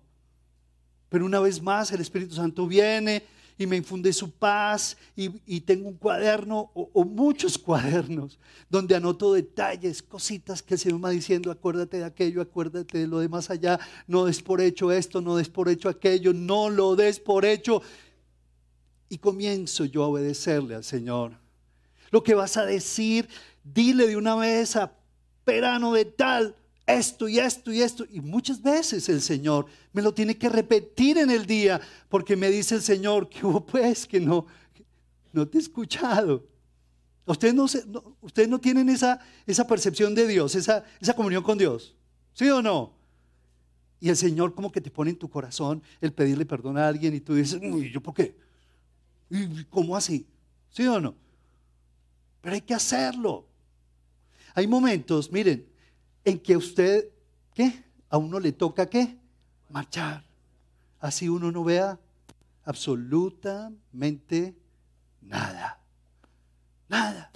Pero 1.09 1.25
una 1.25 1.39
vez 1.39 1.63
más 1.63 1.93
el 1.93 2.01
Espíritu 2.01 2.35
Santo 2.35 2.67
viene 2.67 3.23
y 3.59 3.67
me 3.67 3.77
infunde 3.77 4.13
su 4.13 4.31
paz 4.31 4.97
y, 5.15 5.61
tengo 5.61 5.89
un 5.89 5.97
cuaderno 5.97 6.71
o, 6.75 7.05
muchos 7.05 7.57
cuadernos 7.59 8.39
donde 8.69 8.95
anoto 8.95 9.33
detalles, 9.33 10.03
cositas 10.03 10.63
que 10.63 10.75
el 10.75 10.81
Señor 10.81 10.99
me 10.99 11.05
va 11.05 11.11
diciendo, 11.11 11.51
acuérdate 11.51 11.99
de 11.99 12.05
aquello, 12.05 12.43
acuérdate 12.43 12.99
de 12.99 13.07
lo 13.07 13.19
demás 13.19 13.51
allá, 13.51 13.81
no 14.07 14.27
des 14.27 14.43
por 14.43 14.61
hecho 14.61 14.93
esto, 14.93 15.21
no 15.21 15.37
des 15.37 15.49
por 15.49 15.69
hecho 15.69 15.89
aquello, 15.89 16.33
no 16.33 16.69
lo 16.69 16.97
des 16.97 17.19
por 17.19 17.45
hecho. 17.45 17.83
Y 19.09 19.19
comienzo 19.19 19.85
yo 19.85 20.05
a 20.05 20.09
obedecerle 20.09 20.75
al 20.75 20.85
Señor. 20.85 21.39
Lo 22.11 22.23
que 22.23 22.35
vas 22.35 22.57
a 22.57 22.67
decir, 22.67 23.29
dile 23.63 24.07
de 24.07 24.17
una 24.17 24.35
vez 24.37 24.77
a 24.77 24.93
Perano 25.45 25.93
de 25.93 26.05
tal, 26.05 26.57
esto 26.87 27.29
y 27.29 27.39
esto 27.39 27.73
y 27.73 27.83
esto. 27.83 28.07
Y 28.11 28.21
muchas 28.21 28.63
veces 28.63 29.09
el 29.09 29.21
Señor 29.21 29.67
me 29.93 30.03
lo 30.03 30.15
tiene 30.15 30.39
que 30.39 30.49
repetir 30.49 31.19
en 31.19 31.31
el 31.31 31.47
día 31.47 31.81
porque 32.09 32.37
me 32.37 32.51
dice 32.51 32.77
el 32.77 32.83
Señor 32.83 33.29
que 33.29 33.45
hubo 33.45 33.65
pues 33.65 34.07
que 34.07 34.21
no, 34.21 34.47
no 35.33 35.47
te 35.47 35.59
he 35.59 35.61
escuchado. 35.61 36.47
Ustedes 37.27 37.55
no, 37.55 37.65
ustedes 38.21 38.49
no 38.49 38.61
tienen 38.61 38.89
esa, 38.89 39.19
esa 39.47 39.67
percepción 39.67 40.15
de 40.15 40.29
Dios, 40.29 40.55
esa, 40.55 40.85
esa 41.01 41.15
comunión 41.15 41.43
con 41.43 41.59
Dios. 41.59 41.97
¿Sí 42.33 42.49
o 42.49 42.63
no? 42.63 42.95
Y 43.99 44.09
el 44.09 44.17
Señor 44.17 44.55
como 44.55 44.71
que 44.71 44.81
te 44.81 44.91
pone 44.91 45.11
en 45.11 45.17
tu 45.17 45.29
corazón 45.29 45.83
el 46.01 46.13
pedirle 46.13 46.47
perdón 46.47 46.79
a 46.79 46.87
alguien 46.87 47.15
y 47.15 47.21
tú 47.21 47.35
dices, 47.35 47.61
¿y 47.61 47.91
yo 47.91 48.01
por 48.01 48.15
qué? 48.15 48.37
¿Y 49.29 49.65
cómo 49.65 49.97
así? 49.97 50.27
¿Sí 50.71 50.87
o 50.87 51.01
no? 51.01 51.17
Pero 52.41 52.55
hay 52.55 52.61
que 52.61 52.75
hacerlo. 52.75 53.49
Hay 54.55 54.67
momentos, 54.69 55.33
miren, 55.33 55.67
en 56.27 56.41
que 56.41 56.57
usted, 56.57 57.09
¿qué? 57.55 57.85
A 58.11 58.19
uno 58.19 58.41
le 58.41 58.51
toca 58.51 58.91
qué? 58.91 59.17
Marchar. 59.71 60.25
Así 60.99 61.29
uno 61.29 61.53
no 61.53 61.63
vea 61.63 62.01
absolutamente 62.65 64.57
nada. 65.23 65.81
Nada. 66.89 67.31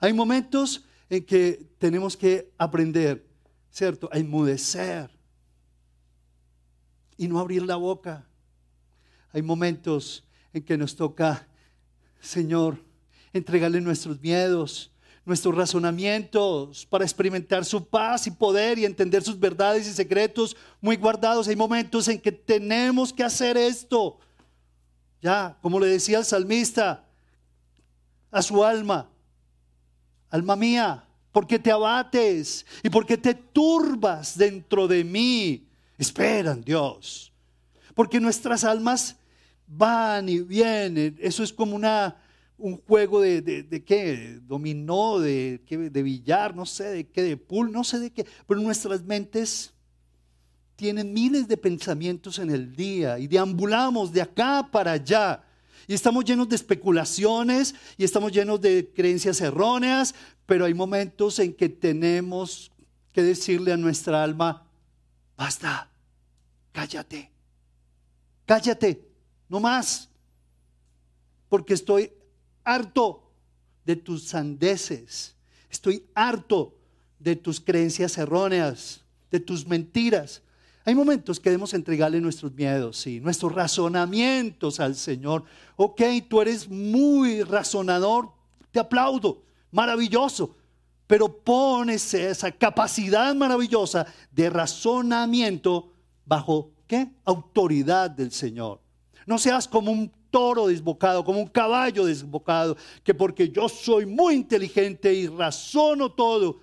Hay 0.00 0.14
momentos 0.14 0.86
en 1.10 1.26
que 1.26 1.74
tenemos 1.78 2.16
que 2.16 2.50
aprender, 2.56 3.28
¿cierto? 3.70 4.08
A 4.10 4.18
enmudecer 4.18 5.10
y 7.18 7.28
no 7.28 7.38
abrir 7.38 7.62
la 7.64 7.76
boca. 7.76 8.26
Hay 9.30 9.42
momentos 9.42 10.24
en 10.54 10.62
que 10.62 10.78
nos 10.78 10.96
toca, 10.96 11.46
Señor, 12.18 12.82
entregarle 13.34 13.82
nuestros 13.82 14.18
miedos, 14.22 14.90
nuestros 15.24 15.54
razonamientos 15.54 16.84
para 16.86 17.04
experimentar 17.04 17.64
su 17.64 17.86
paz 17.86 18.26
y 18.26 18.30
poder 18.30 18.78
y 18.78 18.84
entender 18.84 19.22
sus 19.22 19.38
verdades 19.38 19.86
y 19.88 19.92
secretos 19.92 20.56
muy 20.80 20.96
guardados. 20.96 21.48
Hay 21.48 21.56
momentos 21.56 22.08
en 22.08 22.20
que 22.20 22.32
tenemos 22.32 23.12
que 23.12 23.24
hacer 23.24 23.56
esto. 23.56 24.18
Ya, 25.22 25.56
como 25.62 25.80
le 25.80 25.86
decía 25.86 26.18
el 26.18 26.24
salmista 26.24 27.06
a 28.30 28.42
su 28.42 28.62
alma, 28.62 29.08
alma 30.28 30.56
mía, 30.56 31.04
¿por 31.32 31.46
qué 31.46 31.58
te 31.58 31.70
abates 31.70 32.66
y 32.82 32.90
por 32.90 33.06
qué 33.06 33.16
te 33.16 33.32
turbas 33.32 34.36
dentro 34.36 34.86
de 34.86 35.04
mí? 35.04 35.66
Esperan 35.96 36.60
Dios. 36.60 37.32
Porque 37.94 38.20
nuestras 38.20 38.64
almas 38.64 39.16
van 39.66 40.28
y 40.28 40.40
vienen. 40.40 41.16
Eso 41.20 41.42
es 41.42 41.52
como 41.52 41.74
una 41.74 42.16
un 42.56 42.76
juego 42.78 43.20
de, 43.20 43.42
de, 43.42 43.84
qué, 43.84 44.38
dominó, 44.42 45.18
de, 45.18 45.60
de 45.68 46.02
billar, 46.02 46.54
no 46.54 46.66
sé 46.66 46.84
de 46.84 47.08
qué, 47.08 47.22
de 47.22 47.36
pool, 47.36 47.72
no 47.72 47.84
sé 47.84 47.98
de 47.98 48.10
qué, 48.10 48.26
pero 48.46 48.60
nuestras 48.60 49.02
mentes 49.02 49.72
tienen 50.76 51.12
miles 51.12 51.48
de 51.48 51.56
pensamientos 51.56 52.38
en 52.38 52.50
el 52.50 52.74
día 52.74 53.18
y 53.18 53.26
deambulamos 53.26 54.12
de 54.12 54.22
acá 54.22 54.68
para 54.70 54.92
allá. 54.92 55.42
Y 55.86 55.94
estamos 55.94 56.24
llenos 56.24 56.48
de 56.48 56.56
especulaciones 56.56 57.74
y 57.96 58.04
estamos 58.04 58.32
llenos 58.32 58.60
de 58.60 58.90
creencias 58.94 59.40
erróneas, 59.40 60.14
pero 60.46 60.64
hay 60.64 60.74
momentos 60.74 61.38
en 61.38 61.52
que 61.54 61.68
tenemos 61.68 62.72
que 63.12 63.22
decirle 63.22 63.72
a 63.72 63.76
nuestra 63.76 64.22
alma, 64.22 64.66
basta, 65.36 65.90
cállate, 66.72 67.30
cállate, 68.46 69.06
no 69.48 69.60
más, 69.60 70.08
porque 71.48 71.74
estoy 71.74 72.10
harto 72.64 73.30
de 73.84 73.96
tus 73.96 74.24
sandeces. 74.24 75.34
Estoy 75.70 76.04
harto 76.14 76.74
de 77.18 77.36
tus 77.36 77.60
creencias 77.60 78.16
erróneas, 78.18 79.02
de 79.30 79.40
tus 79.40 79.66
mentiras. 79.66 80.42
Hay 80.84 80.94
momentos 80.94 81.40
que 81.40 81.50
debemos 81.50 81.74
entregarle 81.74 82.20
nuestros 82.20 82.52
miedos, 82.52 83.06
y 83.06 83.20
nuestros 83.20 83.54
razonamientos 83.54 84.80
al 84.80 84.94
Señor. 84.94 85.44
Ok, 85.76 86.02
tú 86.28 86.42
eres 86.42 86.68
muy 86.68 87.42
razonador, 87.42 88.30
te 88.70 88.80
aplaudo, 88.80 89.42
maravilloso, 89.70 90.56
pero 91.06 91.38
pones 91.38 92.12
esa 92.14 92.50
capacidad 92.52 93.34
maravillosa 93.34 94.06
de 94.30 94.50
razonamiento 94.50 95.92
bajo 96.26 96.74
¿qué? 96.86 97.08
Autoridad 97.24 98.10
del 98.10 98.32
Señor. 98.32 98.80
No 99.26 99.38
seas 99.38 99.68
como 99.68 99.90
un 99.90 100.12
toro 100.34 100.66
desbocado, 100.66 101.24
como 101.24 101.38
un 101.38 101.46
caballo 101.46 102.06
desbocado, 102.06 102.76
que 103.04 103.14
porque 103.14 103.50
yo 103.50 103.68
soy 103.68 104.04
muy 104.04 104.34
inteligente 104.34 105.14
y 105.14 105.28
razono 105.28 106.10
todo, 106.10 106.58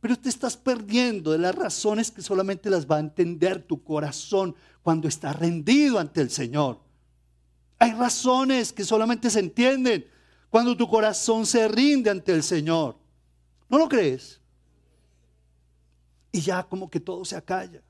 pero 0.00 0.16
te 0.18 0.30
estás 0.30 0.56
perdiendo 0.56 1.32
de 1.32 1.36
las 1.36 1.54
razones 1.54 2.10
que 2.10 2.22
solamente 2.22 2.70
las 2.70 2.90
va 2.90 2.96
a 2.96 3.00
entender 3.00 3.62
tu 3.62 3.84
corazón 3.84 4.56
cuando 4.82 5.06
está 5.06 5.34
rendido 5.34 5.98
ante 5.98 6.22
el 6.22 6.30
Señor. 6.30 6.80
Hay 7.78 7.92
razones 7.92 8.72
que 8.72 8.86
solamente 8.86 9.28
se 9.28 9.40
entienden 9.40 10.06
cuando 10.48 10.74
tu 10.74 10.88
corazón 10.88 11.44
se 11.44 11.68
rinde 11.68 12.08
ante 12.08 12.32
el 12.32 12.42
Señor. 12.42 12.96
¿No 13.68 13.76
lo 13.76 13.86
crees? 13.86 14.40
Y 16.32 16.40
ya 16.40 16.62
como 16.62 16.88
que 16.88 17.00
todo 17.00 17.22
se 17.26 17.36
acalla. 17.36 17.82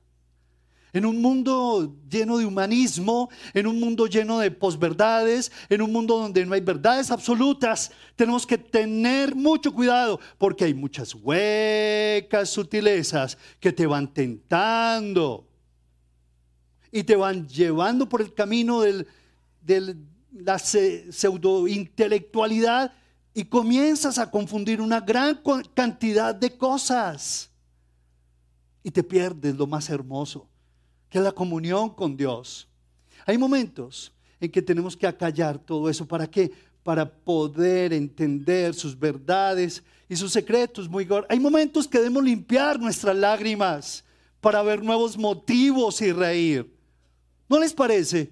En 0.93 1.05
un 1.05 1.21
mundo 1.21 1.95
lleno 2.09 2.37
de 2.37 2.45
humanismo, 2.45 3.29
en 3.53 3.65
un 3.65 3.79
mundo 3.79 4.07
lleno 4.07 4.39
de 4.39 4.51
posverdades, 4.51 5.49
en 5.69 5.81
un 5.81 5.89
mundo 5.91 6.19
donde 6.19 6.45
no 6.45 6.53
hay 6.53 6.59
verdades 6.59 7.11
absolutas, 7.11 7.93
tenemos 8.17 8.45
que 8.45 8.57
tener 8.57 9.33
mucho 9.33 9.73
cuidado 9.73 10.19
porque 10.37 10.65
hay 10.65 10.73
muchas 10.73 11.15
huecas 11.15 12.49
sutilezas 12.49 13.37
que 13.59 13.71
te 13.71 13.87
van 13.87 14.13
tentando 14.13 15.47
y 16.91 17.03
te 17.03 17.15
van 17.15 17.47
llevando 17.47 18.09
por 18.09 18.21
el 18.21 18.33
camino 18.33 18.81
de 18.81 19.05
la 20.33 20.59
pseudointelectualidad 20.59 22.91
y 23.33 23.45
comienzas 23.45 24.17
a 24.17 24.29
confundir 24.29 24.81
una 24.81 24.99
gran 24.99 25.41
cantidad 25.73 26.35
de 26.35 26.57
cosas 26.57 27.49
y 28.83 28.91
te 28.91 29.03
pierdes 29.03 29.55
lo 29.55 29.67
más 29.67 29.89
hermoso 29.89 30.50
que 31.11 31.17
es 31.17 31.23
la 31.23 31.33
comunión 31.33 31.89
con 31.89 32.15
Dios. 32.15 32.69
Hay 33.25 33.37
momentos 33.37 34.13
en 34.39 34.49
que 34.49 34.61
tenemos 34.61 34.95
que 34.95 35.05
acallar 35.05 35.59
todo 35.59 35.89
eso. 35.89 36.07
¿Para 36.07 36.25
qué? 36.25 36.51
Para 36.83 37.05
poder 37.07 37.91
entender 37.91 38.73
sus 38.73 38.97
verdades 38.97 39.83
y 40.07 40.15
sus 40.15 40.31
secretos. 40.31 40.89
Muy 40.89 41.07
Hay 41.27 41.39
momentos 41.39 41.85
que 41.85 41.97
debemos 41.97 42.23
limpiar 42.23 42.79
nuestras 42.79 43.15
lágrimas 43.15 44.05
para 44.39 44.63
ver 44.63 44.81
nuevos 44.81 45.17
motivos 45.17 46.01
y 46.01 46.13
reír. 46.13 46.73
¿No 47.49 47.59
les 47.59 47.73
parece? 47.73 48.31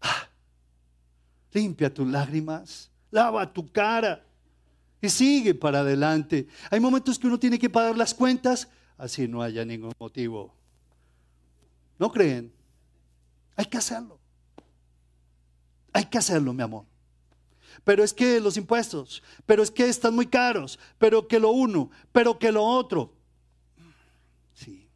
Ah, 0.00 0.28
limpia 1.52 1.94
tus 1.94 2.08
lágrimas, 2.08 2.90
lava 3.12 3.50
tu 3.50 3.70
cara 3.70 4.26
y 5.00 5.08
sigue 5.08 5.54
para 5.54 5.78
adelante. 5.80 6.48
Hay 6.70 6.80
momentos 6.80 7.20
que 7.20 7.28
uno 7.28 7.38
tiene 7.38 7.56
que 7.56 7.70
pagar 7.70 7.96
las 7.96 8.12
cuentas, 8.12 8.68
así 8.98 9.28
no 9.28 9.42
haya 9.42 9.64
ningún 9.64 9.92
motivo. 9.96 10.59
¿No 12.00 12.10
creen? 12.10 12.50
Hay 13.54 13.66
que 13.66 13.76
hacerlo. 13.76 14.18
Hay 15.92 16.06
que 16.06 16.16
hacerlo, 16.16 16.54
mi 16.54 16.62
amor. 16.62 16.86
Pero 17.84 18.02
es 18.02 18.14
que 18.14 18.40
los 18.40 18.56
impuestos, 18.56 19.22
pero 19.44 19.62
es 19.62 19.70
que 19.70 19.86
están 19.86 20.14
muy 20.14 20.26
caros, 20.26 20.78
pero 20.98 21.28
que 21.28 21.38
lo 21.38 21.50
uno, 21.50 21.90
pero 22.10 22.38
que 22.38 22.50
lo 22.50 22.64
otro. 22.64 23.12
Sí, 24.54 24.88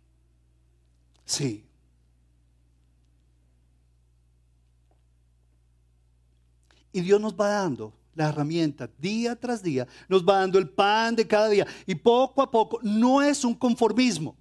sí. 1.26 1.66
Y 6.90 7.02
Dios 7.02 7.20
nos 7.20 7.34
va 7.34 7.48
dando 7.48 7.92
la 8.14 8.30
herramienta 8.30 8.88
día 8.98 9.36
tras 9.36 9.62
día, 9.62 9.86
nos 10.08 10.24
va 10.24 10.38
dando 10.38 10.58
el 10.58 10.70
pan 10.70 11.14
de 11.14 11.26
cada 11.26 11.50
día. 11.50 11.66
Y 11.84 11.96
poco 11.96 12.40
a 12.40 12.50
poco, 12.50 12.80
no 12.82 13.20
es 13.20 13.44
un 13.44 13.54
conformismo 13.54 14.38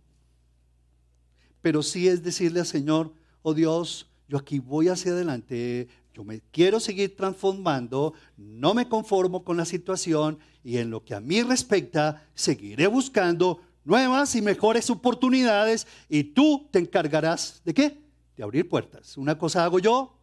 pero 1.63 1.81
sí 1.81 2.09
es 2.09 2.21
decirle 2.21 2.59
al 2.59 2.65
Señor, 2.65 3.13
oh 3.41 3.53
Dios, 3.53 4.11
yo 4.27 4.37
aquí 4.37 4.59
voy 4.59 4.89
hacia 4.89 5.13
adelante, 5.13 5.87
yo 6.13 6.25
me 6.25 6.41
quiero 6.51 6.81
seguir 6.81 7.15
transformando, 7.15 8.13
no 8.35 8.73
me 8.73 8.89
conformo 8.89 9.45
con 9.45 9.55
la 9.55 9.63
situación 9.63 10.39
y 10.61 10.77
en 10.77 10.89
lo 10.89 11.05
que 11.05 11.15
a 11.15 11.21
mí 11.21 11.41
respecta, 11.41 12.27
seguiré 12.35 12.87
buscando 12.87 13.61
nuevas 13.85 14.35
y 14.35 14.41
mejores 14.41 14.89
oportunidades 14.89 15.87
y 16.09 16.25
tú 16.25 16.67
te 16.69 16.79
encargarás 16.79 17.61
de 17.63 17.73
qué? 17.73 17.97
De 18.35 18.43
abrir 18.43 18.67
puertas. 18.67 19.17
Una 19.17 19.37
cosa 19.37 19.63
hago 19.63 19.79
yo 19.79 20.17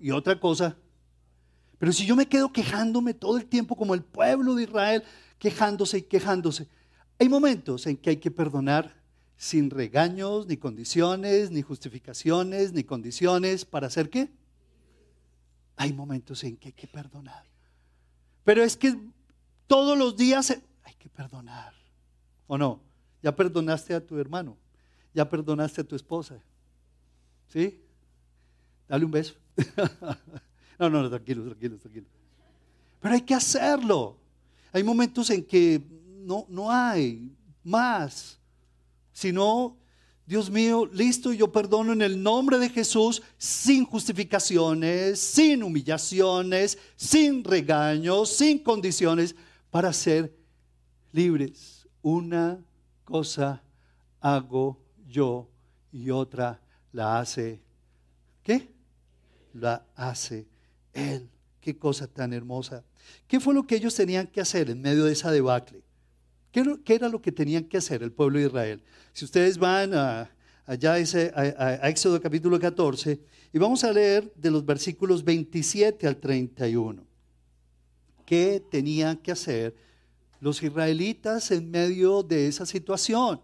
y 0.00 0.10
otra 0.10 0.40
cosa. 0.40 0.76
Pero 1.78 1.92
si 1.92 2.04
yo 2.04 2.16
me 2.16 2.26
quedo 2.26 2.52
quejándome 2.52 3.14
todo 3.14 3.36
el 3.36 3.46
tiempo 3.46 3.76
como 3.76 3.94
el 3.94 4.02
pueblo 4.02 4.56
de 4.56 4.64
Israel, 4.64 5.04
quejándose 5.38 5.98
y 5.98 6.02
quejándose, 6.02 6.66
hay 7.20 7.28
momentos 7.28 7.86
en 7.86 7.96
que 7.96 8.10
hay 8.10 8.16
que 8.16 8.32
perdonar 8.32 9.01
sin 9.36 9.70
regaños, 9.70 10.46
ni 10.46 10.56
condiciones, 10.56 11.50
ni 11.50 11.62
justificaciones, 11.62 12.72
ni 12.72 12.84
condiciones 12.84 13.64
para 13.64 13.88
hacer 13.88 14.08
qué. 14.10 14.30
Hay 15.76 15.92
momentos 15.92 16.44
en 16.44 16.56
que 16.56 16.68
hay 16.68 16.72
que 16.72 16.86
perdonar. 16.86 17.44
Pero 18.44 18.62
es 18.62 18.76
que 18.76 18.96
todos 19.66 19.96
los 19.96 20.16
días 20.16 20.50
hay 20.50 20.94
que 20.94 21.08
perdonar. 21.08 21.72
¿O 22.46 22.58
no? 22.58 22.80
Ya 23.22 23.34
perdonaste 23.34 23.94
a 23.94 24.04
tu 24.04 24.18
hermano, 24.18 24.56
ya 25.14 25.28
perdonaste 25.28 25.80
a 25.80 25.84
tu 25.84 25.96
esposa. 25.96 26.38
¿Sí? 27.48 27.80
Dale 28.88 29.04
un 29.04 29.10
beso. 29.10 29.34
no, 30.78 30.90
no, 30.90 31.08
tranquilo, 31.08 31.44
tranquilo, 31.44 31.78
tranquilo. 31.78 32.06
Pero 33.00 33.14
hay 33.14 33.22
que 33.22 33.34
hacerlo. 33.34 34.16
Hay 34.72 34.82
momentos 34.82 35.30
en 35.30 35.44
que 35.44 35.82
no, 36.24 36.46
no 36.48 36.70
hay 36.70 37.34
más 37.64 38.38
sino, 39.12 39.76
Dios 40.26 40.50
mío, 40.50 40.86
listo, 40.92 41.32
yo 41.32 41.50
perdono 41.50 41.92
en 41.92 42.02
el 42.02 42.22
nombre 42.22 42.58
de 42.58 42.70
Jesús 42.70 43.22
sin 43.38 43.84
justificaciones, 43.84 45.18
sin 45.18 45.62
humillaciones, 45.62 46.78
sin 46.96 47.44
regaños, 47.44 48.30
sin 48.30 48.58
condiciones, 48.58 49.34
para 49.70 49.92
ser 49.92 50.34
libres. 51.12 51.88
Una 52.02 52.62
cosa 53.04 53.62
hago 54.20 54.80
yo 55.08 55.48
y 55.90 56.10
otra 56.10 56.60
la 56.92 57.18
hace. 57.18 57.60
¿Qué? 58.42 58.72
La 59.54 59.84
hace 59.94 60.46
Él. 60.92 61.28
Qué 61.60 61.76
cosa 61.78 62.06
tan 62.06 62.32
hermosa. 62.32 62.84
¿Qué 63.26 63.40
fue 63.40 63.54
lo 63.54 63.66
que 63.66 63.76
ellos 63.76 63.94
tenían 63.94 64.26
que 64.26 64.40
hacer 64.40 64.70
en 64.70 64.80
medio 64.80 65.04
de 65.04 65.12
esa 65.12 65.30
debacle? 65.30 65.82
¿Qué, 66.52 66.94
era 66.94 67.08
lo 67.08 67.22
que 67.22 67.32
tenían 67.32 67.64
que 67.64 67.78
hacer 67.78 68.02
el 68.02 68.12
pueblo 68.12 68.38
de 68.38 68.44
Israel? 68.44 68.82
Si 69.14 69.24
ustedes 69.24 69.56
van 69.56 69.94
a, 69.94 70.30
allá 70.66 70.98
ese, 70.98 71.32
a, 71.34 71.88
Éxodo 71.88 72.20
capítulo 72.20 72.60
14, 72.60 73.18
y 73.54 73.58
vamos 73.58 73.82
a 73.84 73.92
leer 73.92 74.30
de 74.36 74.50
los 74.50 74.64
versículos 74.64 75.24
27 75.24 76.06
al 76.06 76.18
31. 76.18 77.02
¿Qué 78.26 78.62
tenían 78.70 79.16
que 79.16 79.32
hacer 79.32 79.74
los 80.40 80.62
israelitas 80.62 81.50
en 81.50 81.70
medio 81.70 82.22
de 82.22 82.48
esa 82.48 82.66
situación? 82.66 83.40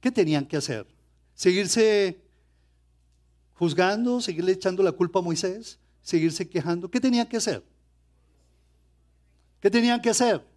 ¿Qué 0.00 0.10
tenían 0.10 0.46
que 0.46 0.58
hacer? 0.58 0.86
¿Seguirse 1.34 2.20
juzgando? 3.54 4.20
¿Seguirle 4.20 4.52
echando 4.52 4.82
la 4.82 4.92
culpa 4.92 5.20
a 5.20 5.22
Moisés? 5.22 5.78
¿Seguirse 6.02 6.48
quejando? 6.48 6.90
¿Qué 6.90 7.00
tenían 7.00 7.26
que 7.26 7.38
hacer? 7.38 7.62
¿Qué 9.60 9.70
tenían 9.70 10.00
que 10.02 10.10
hacer? 10.10 10.49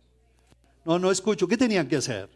No, 0.85 0.99
no 0.99 1.11
escucho. 1.11 1.47
¿Qué 1.47 1.57
tenían 1.57 1.87
que 1.87 1.97
hacer? 1.97 2.29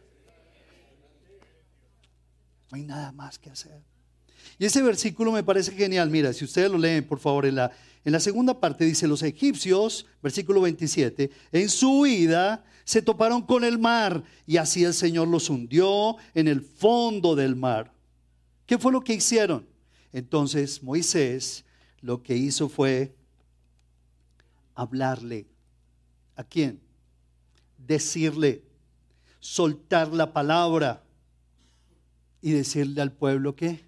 No 2.71 2.77
hay 2.77 2.83
nada 2.83 3.11
más 3.11 3.37
que 3.37 3.49
hacer. 3.49 3.81
Y 4.59 4.65
ese 4.65 4.81
versículo 4.81 5.31
me 5.31 5.43
parece 5.43 5.71
genial. 5.71 6.09
Mira, 6.09 6.33
si 6.33 6.45
ustedes 6.45 6.71
lo 6.71 6.77
leen, 6.77 7.05
por 7.05 7.19
favor, 7.19 7.45
en 7.45 7.55
la, 7.55 7.71
en 8.03 8.11
la 8.11 8.19
segunda 8.19 8.59
parte 8.59 8.85
dice, 8.85 9.07
los 9.07 9.21
egipcios, 9.23 10.05
versículo 10.21 10.61
27, 10.61 11.29
en 11.51 11.69
su 11.69 11.99
huida 11.99 12.63
se 12.83 13.01
toparon 13.01 13.41
con 13.41 13.63
el 13.63 13.77
mar 13.77 14.23
y 14.45 14.57
así 14.57 14.83
el 14.83 14.93
Señor 14.93 15.27
los 15.27 15.49
hundió 15.49 16.15
en 16.33 16.47
el 16.47 16.61
fondo 16.61 17.35
del 17.35 17.55
mar. 17.55 17.93
¿Qué 18.65 18.77
fue 18.77 18.91
lo 18.91 19.01
que 19.01 19.13
hicieron? 19.13 19.67
Entonces 20.13 20.81
Moisés 20.81 21.65
lo 22.01 22.23
que 22.23 22.35
hizo 22.35 22.69
fue 22.69 23.15
hablarle. 24.73 25.47
¿A 26.35 26.43
quién? 26.43 26.86
Decirle, 27.87 28.63
soltar 29.39 30.13
la 30.13 30.33
palabra 30.33 31.03
y 32.41 32.51
decirle 32.51 33.01
al 33.01 33.11
pueblo 33.11 33.55
que 33.55 33.85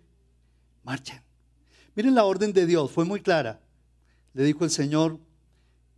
marchen. 0.83 1.21
Miren 1.95 2.15
la 2.15 2.23
orden 2.23 2.53
de 2.53 2.65
Dios, 2.65 2.91
fue 2.91 3.05
muy 3.05 3.21
clara. 3.21 3.61
Le 4.33 4.43
dijo 4.43 4.63
el 4.63 4.71
Señor, 4.71 5.19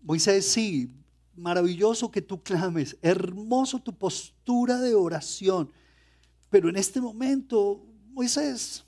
Moisés, 0.01 0.51
sí, 0.51 0.91
maravilloso 1.35 2.11
que 2.11 2.21
tú 2.21 2.41
clames, 2.41 2.97
hermoso 3.01 3.79
tu 3.79 3.93
postura 3.93 4.79
de 4.79 4.95
oración, 4.95 5.71
pero 6.49 6.69
en 6.69 6.75
este 6.75 6.99
momento, 6.99 7.85
Moisés, 8.09 8.83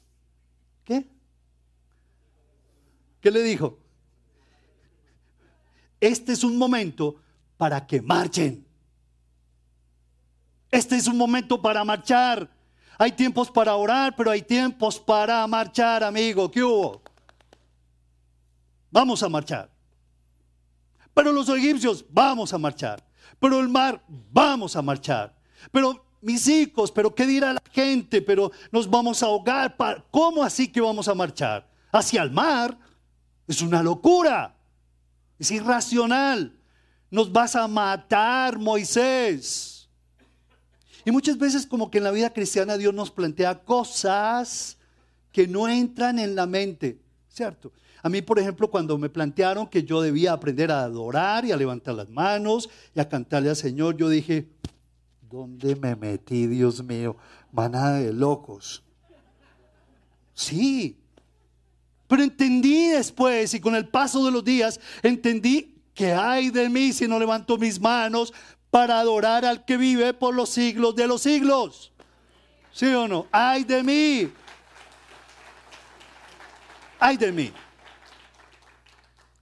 ¿qué? 0.84 1.08
¿Qué 3.22 3.32
le 3.32 3.42
dijo? 3.44 3.80
Este 6.00 6.34
es 6.34 6.44
un 6.44 6.58
momento 6.58 7.16
para 7.58 7.88
que 7.88 8.02
marchen. 8.02 8.66
Este 10.74 10.96
es 10.96 11.08
un 11.08 11.18
momento 11.18 11.62
para 11.62 11.84
marchar. 11.84 12.50
Hay 12.98 13.12
tiempos 13.12 13.52
para 13.52 13.76
orar, 13.76 14.16
pero 14.16 14.32
hay 14.32 14.42
tiempos 14.42 15.00
para 15.00 15.46
marchar, 15.46 16.04
amigo. 16.04 16.50
¿Qué 16.50 16.64
hubo? 16.64 17.00
Vamos 18.90 19.22
a 19.22 19.30
marchar. 19.30 19.70
Pero 21.14 21.32
los 21.32 21.48
egipcios, 21.50 22.04
vamos 22.10 22.54
a 22.54 22.58
marchar. 22.58 23.06
Pero 23.40 23.60
el 23.60 23.70
mar, 23.70 24.04
vamos 24.32 24.76
a 24.76 24.82
marchar. 24.82 25.36
Pero 25.72 26.04
mis 26.22 26.48
hijos, 26.48 26.92
pero 26.92 27.14
¿qué 27.14 27.28
dirá 27.28 27.54
la 27.54 27.64
gente? 27.72 28.24
Pero 28.24 28.52
nos 28.72 28.90
vamos 28.90 29.22
a 29.22 29.28
ahogar. 29.28 29.76
¿Cómo 30.10 30.44
así 30.44 30.70
que 30.70 30.82
vamos 30.82 31.08
a 31.08 31.14
marchar? 31.14 31.70
Hacia 31.92 32.24
el 32.24 32.32
mar. 32.32 32.76
Es 33.48 33.62
una 33.62 33.84
locura. 33.84 34.56
Es 35.38 35.52
irracional. 35.52 36.58
Nos 37.12 37.32
vas 37.32 37.56
a 37.56 37.68
matar, 37.68 38.58
Moisés. 38.58 39.73
Y 41.06 41.12
muchas 41.12 41.38
veces 41.38 41.66
como 41.66 41.92
que 41.92 41.98
en 41.98 42.06
la 42.06 42.12
vida 42.12 42.32
cristiana 42.32 42.78
Dios 42.78 42.94
nos 42.94 43.12
plantea 43.12 43.64
cosas 43.64 44.78
que 45.32 45.48
no 45.48 45.68
entran 45.68 46.20
en 46.20 46.36
la 46.36 46.46
mente, 46.46 47.00
¿cierto? 47.28 47.72
A 48.02 48.10
mí, 48.10 48.22
por 48.22 48.38
ejemplo, 48.38 48.70
cuando 48.70 48.98
me 48.98 49.10
plantearon 49.10 49.68
que 49.68 49.84
yo 49.84 50.02
debía 50.02 50.34
aprender 50.34 50.72
a 50.72 50.84
adorar 50.84 51.46
y 51.46 51.52
a 51.52 51.58
levantar 51.58 51.96
las 51.96 52.10
manos 52.10 52.70
y 52.94 53.00
a 53.00 53.08
cantarle 53.08 53.50
al 53.50 53.56
Señor, 53.56 53.98
yo 53.98 54.10
dije, 54.10 54.50
¿dónde 55.30 55.76
me 55.76 55.96
metí, 55.96 56.48
Dios 56.48 56.84
mío? 56.84 57.16
Manada 57.52 58.00
de 58.00 58.12
locos. 58.12 58.84
Sí, 60.34 60.98
pero 62.08 62.24
entendí 62.24 62.90
después 62.90 63.54
y 63.54 63.60
con 63.60 63.76
el 63.76 63.88
paso 63.88 64.26
de 64.26 64.32
los 64.32 64.44
días, 64.44 64.80
entendí 65.02 65.82
que 65.94 66.12
hay 66.14 66.50
de 66.50 66.70
mí 66.70 66.92
si 66.92 67.08
no 67.08 67.18
levanto 67.20 67.58
mis 67.58 67.80
manos 67.80 68.34
para 68.74 69.00
adorar 69.00 69.46
al 69.46 69.66
que 69.66 69.78
vive 69.78 70.16
por 70.16 70.34
los 70.34 70.50
siglos 70.50 70.96
de 70.96 71.06
los 71.06 71.22
siglos. 71.22 71.92
¿Sí 72.72 72.88
o 72.88 73.08
no? 73.08 73.28
Ay 73.32 73.64
de 73.64 73.84
mí. 73.84 74.34
Ay 77.00 77.16
de 77.16 77.32
mí. 77.32 77.52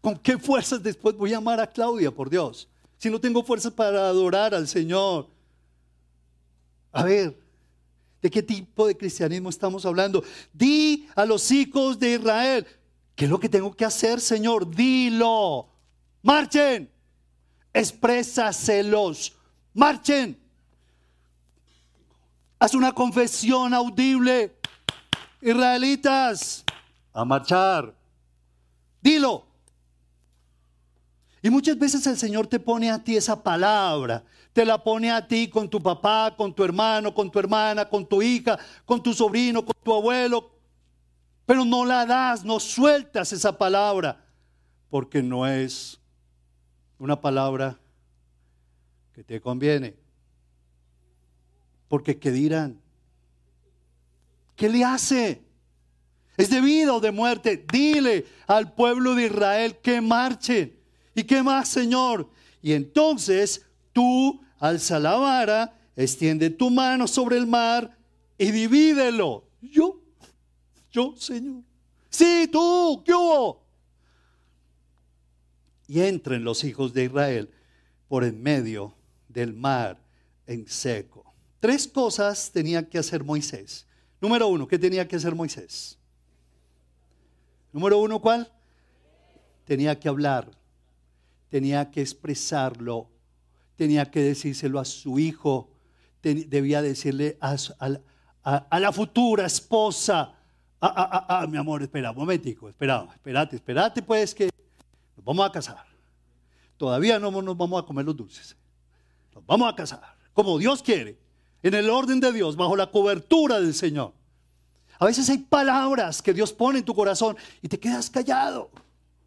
¿Con 0.02 0.17
qué 0.17 0.38
fuerzas 0.38 0.84
después 0.84 1.15
voy 1.15 1.34
a 1.34 1.38
amar 1.38 1.62
a 1.62 1.67
Claudia, 1.67 2.12
por 2.12 2.30
Dios? 2.30 2.67
Si 2.98 3.10
no 3.10 3.22
tengo 3.22 3.41
fuerzas 3.41 3.72
para 3.72 4.06
adorar 4.10 4.54
al 4.54 4.67
Señor. 4.67 5.30
A 6.91 7.04
ver, 7.06 7.39
¿De 8.22 8.30
qué 8.30 8.44
tipo 8.44 8.86
de 8.86 8.98
cristianismo 8.98 9.50
estamos 9.50 9.86
hablando? 9.86 10.26
Di 10.52 11.08
a 11.15 11.26
los 11.26 11.50
hijos 11.52 11.98
de 11.98 12.15
Israel, 12.15 12.67
¿qué 13.15 13.26
es 13.26 13.32
lo 13.32 13.39
que 13.39 13.48
tengo 13.48 13.74
que 13.74 13.86
hacer, 13.86 14.20
Señor? 14.20 14.70
Dilo. 14.70 15.70
Marchen. 16.22 16.90
Exprésaselos. 17.73 19.36
Marchen. 19.73 20.38
Haz 22.60 22.73
una 22.73 22.91
confesión 22.91 23.73
audible. 23.73 24.55
Israelitas, 25.41 26.63
a 27.13 27.25
marchar. 27.25 27.95
Dilo. 29.01 29.45
Y 31.41 31.49
muchas 31.49 31.77
veces 31.79 32.05
el 32.05 32.17
Señor 32.17 32.45
te 32.45 32.60
pone 32.60 32.91
a 32.91 33.03
ti 33.03 33.17
esa 33.17 33.41
palabra 33.41 34.23
te 34.53 34.65
la 34.65 34.84
pone 34.84 35.12
a 35.12 35.25
ti 35.25 35.49
con 35.49 35.69
tu 35.69 35.81
papá, 35.81 36.34
con 36.36 36.53
tu 36.53 36.63
hermano, 36.63 37.13
con 37.13 37.31
tu 37.31 37.39
hermana, 37.39 37.88
con 37.88 38.05
tu 38.05 38.21
hija, 38.21 38.60
con 38.86 39.01
tu 39.01 39.13
sobrino, 39.13 39.63
con 39.63 39.75
tu 39.81 39.93
abuelo. 39.93 40.51
Pero 41.45 41.63
no 41.63 41.86
la 41.86 42.05
das, 42.05 42.43
no 42.43 42.60
sueltas 42.60 43.31
esa 43.31 43.57
palabra, 43.57 44.23
porque 44.89 45.23
no 45.23 45.47
es 45.47 45.99
una 47.01 47.19
palabra 47.19 47.77
que 49.13 49.23
te 49.23 49.41
conviene. 49.41 49.95
Porque 51.87 52.17
¿qué 52.17 52.31
dirán? 52.31 52.79
¿Qué 54.55 54.69
le 54.69 54.83
hace? 54.83 55.41
¿Es 56.37 56.49
de 56.49 56.61
vida 56.61 56.93
o 56.93 56.99
de 56.99 57.11
muerte? 57.11 57.65
Dile 57.71 58.25
al 58.47 58.73
pueblo 58.73 59.15
de 59.15 59.25
Israel 59.25 59.77
que 59.81 59.99
marche. 59.99 60.77
¿Y 61.13 61.23
qué 61.23 61.43
más, 61.43 61.67
Señor? 61.67 62.29
Y 62.61 62.73
entonces 62.73 63.65
Tú 63.93 64.41
alza 64.59 64.99
la 64.99 65.15
vara, 65.15 65.77
extiende 65.95 66.49
tu 66.49 66.69
mano 66.69 67.07
sobre 67.07 67.37
el 67.37 67.47
mar 67.47 67.97
y 68.37 68.51
divídelo. 68.51 69.45
Yo, 69.61 70.01
yo, 70.91 71.15
Señor. 71.17 71.63
Sí, 72.09 72.47
tú, 72.51 73.03
¿qué 73.05 73.13
hubo? 73.13 73.61
Y 75.91 76.01
entren 76.01 76.45
los 76.45 76.63
hijos 76.63 76.93
de 76.93 77.04
Israel 77.04 77.49
por 78.08 78.23
en 78.23 78.41
medio 78.41 78.95
del 79.27 79.54
mar 79.54 80.01
en 80.47 80.65
seco. 80.67 81.34
Tres 81.60 81.86
cosas 81.88 82.51
tenía 82.51 82.88
que 82.88 82.97
hacer 82.97 83.23
Moisés. 83.23 83.86
Número 84.21 84.47
uno, 84.47 84.67
¿qué 84.67 84.80
tenía 84.80 85.06
que 85.06 85.17
hacer 85.17 85.36
Moisés? 85.36 85.97
Número 87.73 87.97
uno, 87.97 88.21
¿cuál? 88.21 88.49
Tenía 89.65 89.99
que 89.99 90.08
hablar, 90.08 90.49
tenía 91.49 91.91
que 91.91 92.01
expresarlo 92.01 93.10
tenía 93.82 94.06
que 94.12 94.21
decírselo 94.21 94.80
a 94.80 94.86
su 94.86 95.17
hijo, 95.17 95.71
debía 96.21 96.84
decirle 96.84 97.36
a, 97.41 97.58
la 98.80 98.91
futura 98.91 99.47
esposa, 99.47 100.36
ah, 100.80 101.47
mi 101.49 101.58
amor, 101.58 101.82
espera 101.82 102.12
un 102.12 102.17
momentico, 102.17 102.69
espera, 102.69 103.08
espérate, 103.12 103.56
espérate 103.56 104.04
pues 104.04 104.36
que 104.36 104.51
vamos 105.23 105.45
a 105.45 105.51
casar. 105.51 105.86
Todavía 106.77 107.19
no 107.19 107.29
nos 107.31 107.57
vamos 107.57 107.81
a 107.81 107.86
comer 107.86 108.05
los 108.05 108.15
dulces. 108.15 108.55
Nos 109.34 109.45
vamos 109.45 109.71
a 109.71 109.75
casar, 109.75 110.17
como 110.34 110.57
Dios 110.57 110.81
quiere, 110.81 111.17
en 111.63 111.73
el 111.73 111.89
orden 111.89 112.19
de 112.19 112.31
Dios, 112.31 112.55
bajo 112.55 112.75
la 112.75 112.91
cobertura 112.91 113.60
del 113.60 113.73
Señor. 113.73 114.13
A 114.99 115.05
veces 115.05 115.29
hay 115.29 115.39
palabras 115.39 116.21
que 116.21 116.34
Dios 116.34 116.53
pone 116.53 116.79
en 116.79 116.86
tu 116.86 116.93
corazón 116.93 117.38
y 117.62 117.67
te 117.67 117.79
quedas 117.79 118.10
callado, 118.10 118.69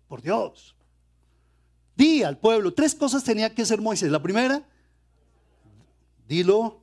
por 0.09 0.21
Dios. 0.21 0.75
Di 1.97 2.23
al 2.23 2.39
pueblo, 2.39 2.75
tres 2.75 2.95
cosas 2.95 3.23
tenía 3.25 3.55
que 3.55 3.63
hacer 3.63 3.81
Moisés. 3.81 4.11
La 4.11 4.21
primera, 4.23 4.63
dilo. 6.27 6.81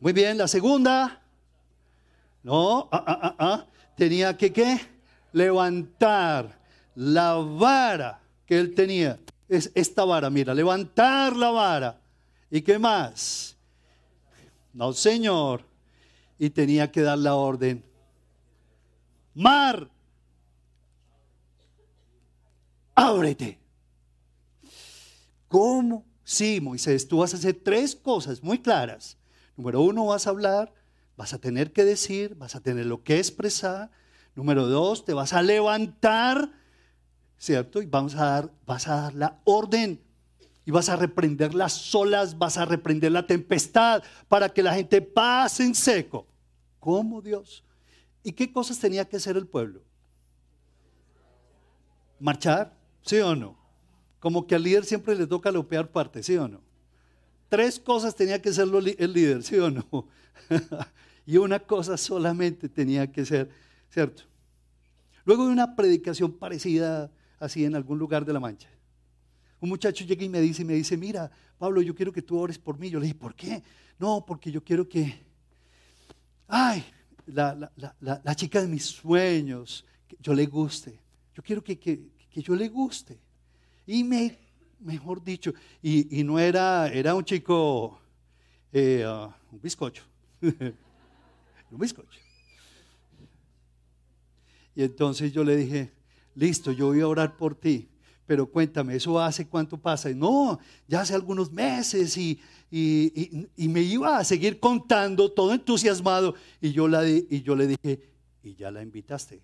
Muy 0.00 0.12
bien, 0.12 0.36
la 0.36 0.48
segunda, 0.48 1.22
no, 2.42 2.88
ah, 2.90 3.04
ah, 3.06 3.36
ah. 3.38 3.66
tenía 3.96 4.36
que 4.36 4.52
¿qué? 4.52 4.80
levantar 5.32 6.58
la 6.94 7.34
vara 7.34 8.20
que 8.46 8.58
él 8.58 8.74
tenía. 8.74 9.18
Es 9.48 9.70
esta 9.74 10.04
vara, 10.04 10.30
mira, 10.30 10.54
levantar 10.54 11.36
la 11.36 11.50
vara. 11.50 12.00
¿Y 12.50 12.62
qué 12.62 12.78
más? 12.78 13.56
No, 14.72 14.92
Señor. 14.92 15.64
Y 16.38 16.50
tenía 16.50 16.90
que 16.90 17.02
dar 17.02 17.18
la 17.18 17.34
orden. 17.34 17.84
Mar, 19.34 19.88
ábrete. 22.94 23.58
¿Cómo? 25.48 26.04
Sí, 26.24 26.60
Moisés, 26.60 27.08
tú 27.08 27.18
vas 27.18 27.34
a 27.34 27.36
hacer 27.36 27.60
tres 27.62 27.94
cosas 27.94 28.42
muy 28.42 28.58
claras. 28.58 29.18
Número 29.56 29.82
uno, 29.82 30.06
vas 30.06 30.26
a 30.26 30.30
hablar, 30.30 30.72
vas 31.16 31.34
a 31.34 31.38
tener 31.38 31.72
que 31.72 31.84
decir, 31.84 32.34
vas 32.36 32.54
a 32.54 32.60
tener 32.60 32.86
lo 32.86 33.02
que 33.02 33.18
expresar. 33.18 33.90
Número 34.34 34.66
dos, 34.66 35.04
te 35.04 35.12
vas 35.12 35.32
a 35.34 35.42
levantar, 35.42 36.50
¿cierto? 37.42 37.82
Y 37.82 37.90
a 37.92 38.24
dar, 38.24 38.52
vas 38.64 38.86
a 38.86 39.02
dar 39.02 39.14
la 39.14 39.40
orden. 39.42 40.00
Y 40.64 40.70
vas 40.70 40.88
a 40.88 40.94
reprender 40.94 41.54
las 41.54 41.92
olas, 41.92 42.38
vas 42.38 42.56
a 42.56 42.64
reprender 42.64 43.10
la 43.10 43.26
tempestad 43.26 44.04
para 44.28 44.48
que 44.48 44.62
la 44.62 44.74
gente 44.74 45.02
pase 45.02 45.64
en 45.64 45.74
seco. 45.74 46.24
¿Cómo 46.78 47.20
Dios? 47.20 47.64
¿Y 48.22 48.30
qué 48.30 48.52
cosas 48.52 48.78
tenía 48.78 49.04
que 49.04 49.16
hacer 49.16 49.36
el 49.36 49.48
pueblo? 49.48 49.82
¿Marchar? 52.20 52.76
¿Sí 53.00 53.18
o 53.18 53.34
no? 53.34 53.58
Como 54.20 54.46
que 54.46 54.54
al 54.54 54.62
líder 54.62 54.84
siempre 54.84 55.16
le 55.16 55.26
toca 55.26 55.50
la 55.50 55.64
peor 55.64 55.88
parte, 55.88 56.22
¿sí 56.22 56.36
o 56.36 56.46
no? 56.46 56.60
Tres 57.48 57.80
cosas 57.80 58.14
tenía 58.14 58.40
que 58.40 58.52
ser 58.52 58.68
el 58.98 59.12
líder, 59.12 59.42
¿sí 59.42 59.56
o 59.56 59.68
no? 59.68 60.06
y 61.26 61.38
una 61.38 61.58
cosa 61.58 61.96
solamente 61.96 62.68
tenía 62.68 63.10
que 63.10 63.26
ser, 63.26 63.50
¿cierto? 63.90 64.22
Luego 65.24 65.46
de 65.46 65.52
una 65.52 65.74
predicación 65.74 66.30
parecida 66.30 67.10
así 67.42 67.64
en 67.64 67.74
algún 67.74 67.98
lugar 67.98 68.24
de 68.24 68.32
la 68.32 68.40
Mancha, 68.40 68.68
un 69.60 69.68
muchacho 69.68 70.04
llega 70.04 70.24
y 70.24 70.28
me 70.28 70.40
dice, 70.40 70.64
me 70.64 70.74
dice, 70.74 70.96
mira, 70.96 71.30
Pablo, 71.58 71.82
yo 71.82 71.94
quiero 71.94 72.12
que 72.12 72.22
tú 72.22 72.38
ores 72.38 72.58
por 72.58 72.78
mí. 72.78 72.90
Yo 72.90 72.98
le 72.98 73.06
dije, 73.06 73.14
¿por 73.14 73.34
qué? 73.34 73.62
No, 73.98 74.24
porque 74.26 74.50
yo 74.50 74.64
quiero 74.64 74.88
que, 74.88 75.24
ay, 76.48 76.84
la, 77.26 78.34
chica 78.34 78.60
de 78.60 78.66
mis 78.66 78.86
sueños, 78.86 79.86
que 80.08 80.16
yo 80.20 80.34
le 80.34 80.46
guste. 80.46 80.98
Yo 81.32 81.42
quiero 81.44 81.62
que, 81.62 81.78
que 81.78 82.42
yo 82.42 82.56
le 82.56 82.68
guste. 82.68 83.20
Y 83.86 84.02
me, 84.02 84.36
mejor 84.80 85.22
dicho, 85.22 85.52
y, 85.80 86.22
no 86.24 86.38
era, 86.38 86.88
era 86.88 87.14
un 87.14 87.24
chico, 87.24 88.00
eh, 88.72 89.04
ah, 89.06 89.34
un 89.50 89.60
bizcocho, 89.60 90.02
un 90.40 91.78
bizcocho. 91.78 92.20
Y 94.74 94.82
entonces 94.82 95.32
yo 95.32 95.44
le 95.44 95.56
dije, 95.56 95.92
listo, 96.34 96.72
yo 96.72 96.88
voy 96.88 97.00
a 97.00 97.08
orar 97.08 97.36
por 97.36 97.54
ti, 97.54 97.88
pero 98.26 98.46
cuéntame, 98.46 98.96
¿eso 98.96 99.20
hace 99.20 99.46
cuánto 99.46 99.76
pasa? 99.78 100.10
Y 100.10 100.14
no, 100.14 100.58
ya 100.88 101.00
hace 101.00 101.14
algunos 101.14 101.52
meses 101.52 102.16
y, 102.16 102.40
y, 102.70 103.68
me 103.68 103.82
iba 103.82 104.18
a 104.18 104.24
seguir 104.24 104.58
contando, 104.58 105.30
todo 105.30 105.52
entusiasmado. 105.52 106.34
Y 106.60 106.72
yo, 106.72 106.88
la 106.88 107.06
y 107.06 107.42
yo 107.42 107.54
le 107.54 107.66
dije, 107.66 108.00
¿y 108.42 108.54
ya 108.54 108.70
la 108.70 108.82
invitaste? 108.82 109.42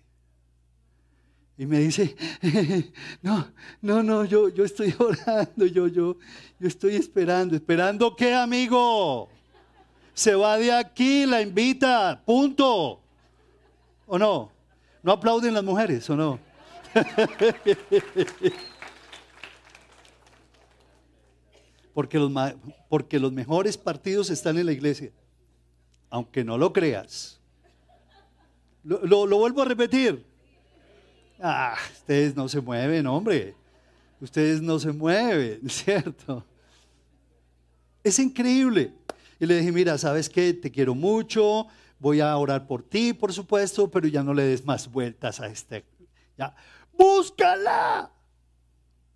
Y 1.59 1.65
me 1.65 1.79
dice, 1.79 2.15
no, 3.21 3.51
no, 3.81 4.01
no, 4.01 4.23
yo, 4.23 4.47
yo 4.47 4.63
estoy 4.63 4.95
orando, 4.99 5.65
yo, 5.65 5.87
yo, 5.87 6.15
yo 6.57 6.67
estoy 6.67 6.95
esperando. 6.95 7.53
¿Esperando 7.53 8.15
qué, 8.15 8.33
amigo? 8.33 9.27
Se 10.13 10.35
va 10.35 10.57
de 10.57 10.71
aquí, 10.71 11.25
la 11.25 11.41
invita, 11.41 12.21
punto. 12.25 13.01
¿O 14.07 14.17
no? 14.17 14.49
¿No 15.03 15.11
aplauden 15.11 15.53
las 15.53 15.63
mujeres 15.63 16.09
o 16.09 16.15
no? 16.15 16.39
Porque, 21.93 22.17
los, 22.17 22.31
porque 22.89 23.19
los 23.19 23.31
mejores 23.31 23.77
partidos 23.77 24.29
están 24.29 24.57
en 24.57 24.65
la 24.65 24.71
iglesia, 24.71 25.11
aunque 26.09 26.43
no 26.43 26.57
lo 26.57 26.73
creas. 26.73 27.39
Lo, 28.83 29.27
vuelvo 29.27 29.61
a 29.61 29.65
repetir. 29.65 30.25
Ah, 31.41 31.75
ustedes 31.91 32.35
no 32.35 32.47
se 32.47 32.61
mueven, 32.61 33.05
hombre. 33.07 33.55
Ustedes 34.21 34.61
no 34.61 34.79
se 34.79 34.91
mueven, 34.91 35.61
¿cierto? 35.69 36.45
Es 38.03 38.19
increíble. 38.19 38.93
Y 39.39 39.45
le 39.45 39.57
dije, 39.57 39.71
mira, 39.71 39.97
¿sabes 39.97 40.29
qué? 40.29 40.53
Te 40.53 40.71
quiero 40.71 40.95
mucho, 40.95 41.67
voy 41.99 42.19
a 42.19 42.35
orar 42.35 42.67
por 42.67 42.83
ti, 42.83 43.13
por 43.13 43.31
supuesto, 43.31 43.89
pero 43.89 44.07
ya 44.07 44.23
no 44.23 44.33
le 44.33 44.43
des 44.43 44.65
más 44.65 44.91
vueltas 44.91 45.39
a 45.39 45.47
este. 45.47 45.85
Ya, 46.37 46.55
búscala. 46.99 48.11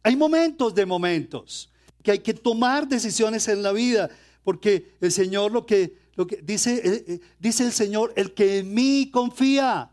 Hay 0.01 0.15
momentos 0.15 0.73
de 0.73 0.85
momentos 0.85 1.69
que 2.01 2.11
hay 2.11 2.19
que 2.19 2.33
tomar 2.33 2.87
decisiones 2.87 3.47
en 3.47 3.61
la 3.61 3.71
vida, 3.71 4.09
porque 4.43 4.95
el 4.99 5.11
Señor 5.11 5.51
lo 5.51 5.65
que, 5.65 5.97
lo 6.15 6.25
que 6.27 6.37
dice, 6.37 6.75
eh, 6.75 7.05
eh, 7.07 7.19
dice 7.39 7.65
el 7.65 7.71
Señor, 7.71 8.13
el 8.15 8.33
que 8.33 8.59
en 8.59 8.73
mí 8.73 9.09
confía, 9.11 9.91